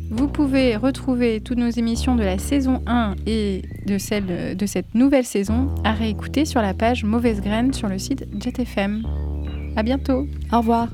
Vous 0.10 0.28
pouvez 0.28 0.76
retrouver 0.76 1.42
toutes 1.42 1.60
nos 1.60 1.70
émissions 1.70 2.16
de 2.16 2.24
la 2.24 2.40
saison 2.40 2.82
1 2.88 3.14
et 3.28 3.62
de 3.86 4.00
celle 4.00 4.58
de 4.58 4.66
cette 4.66 4.96
nouvelle 4.96 5.26
saison 5.26 5.70
à 5.84 5.92
réécouter 5.92 6.46
sur 6.46 6.64
la 6.64 6.74
page 6.74 7.04
Mauvaise 7.04 7.40
Graine 7.40 7.72
sur 7.72 7.88
le 7.88 8.00
site 8.00 8.26
JetFM. 8.40 9.04
À 9.76 9.84
bientôt. 9.84 10.26
Au 10.52 10.58
revoir. 10.58 10.88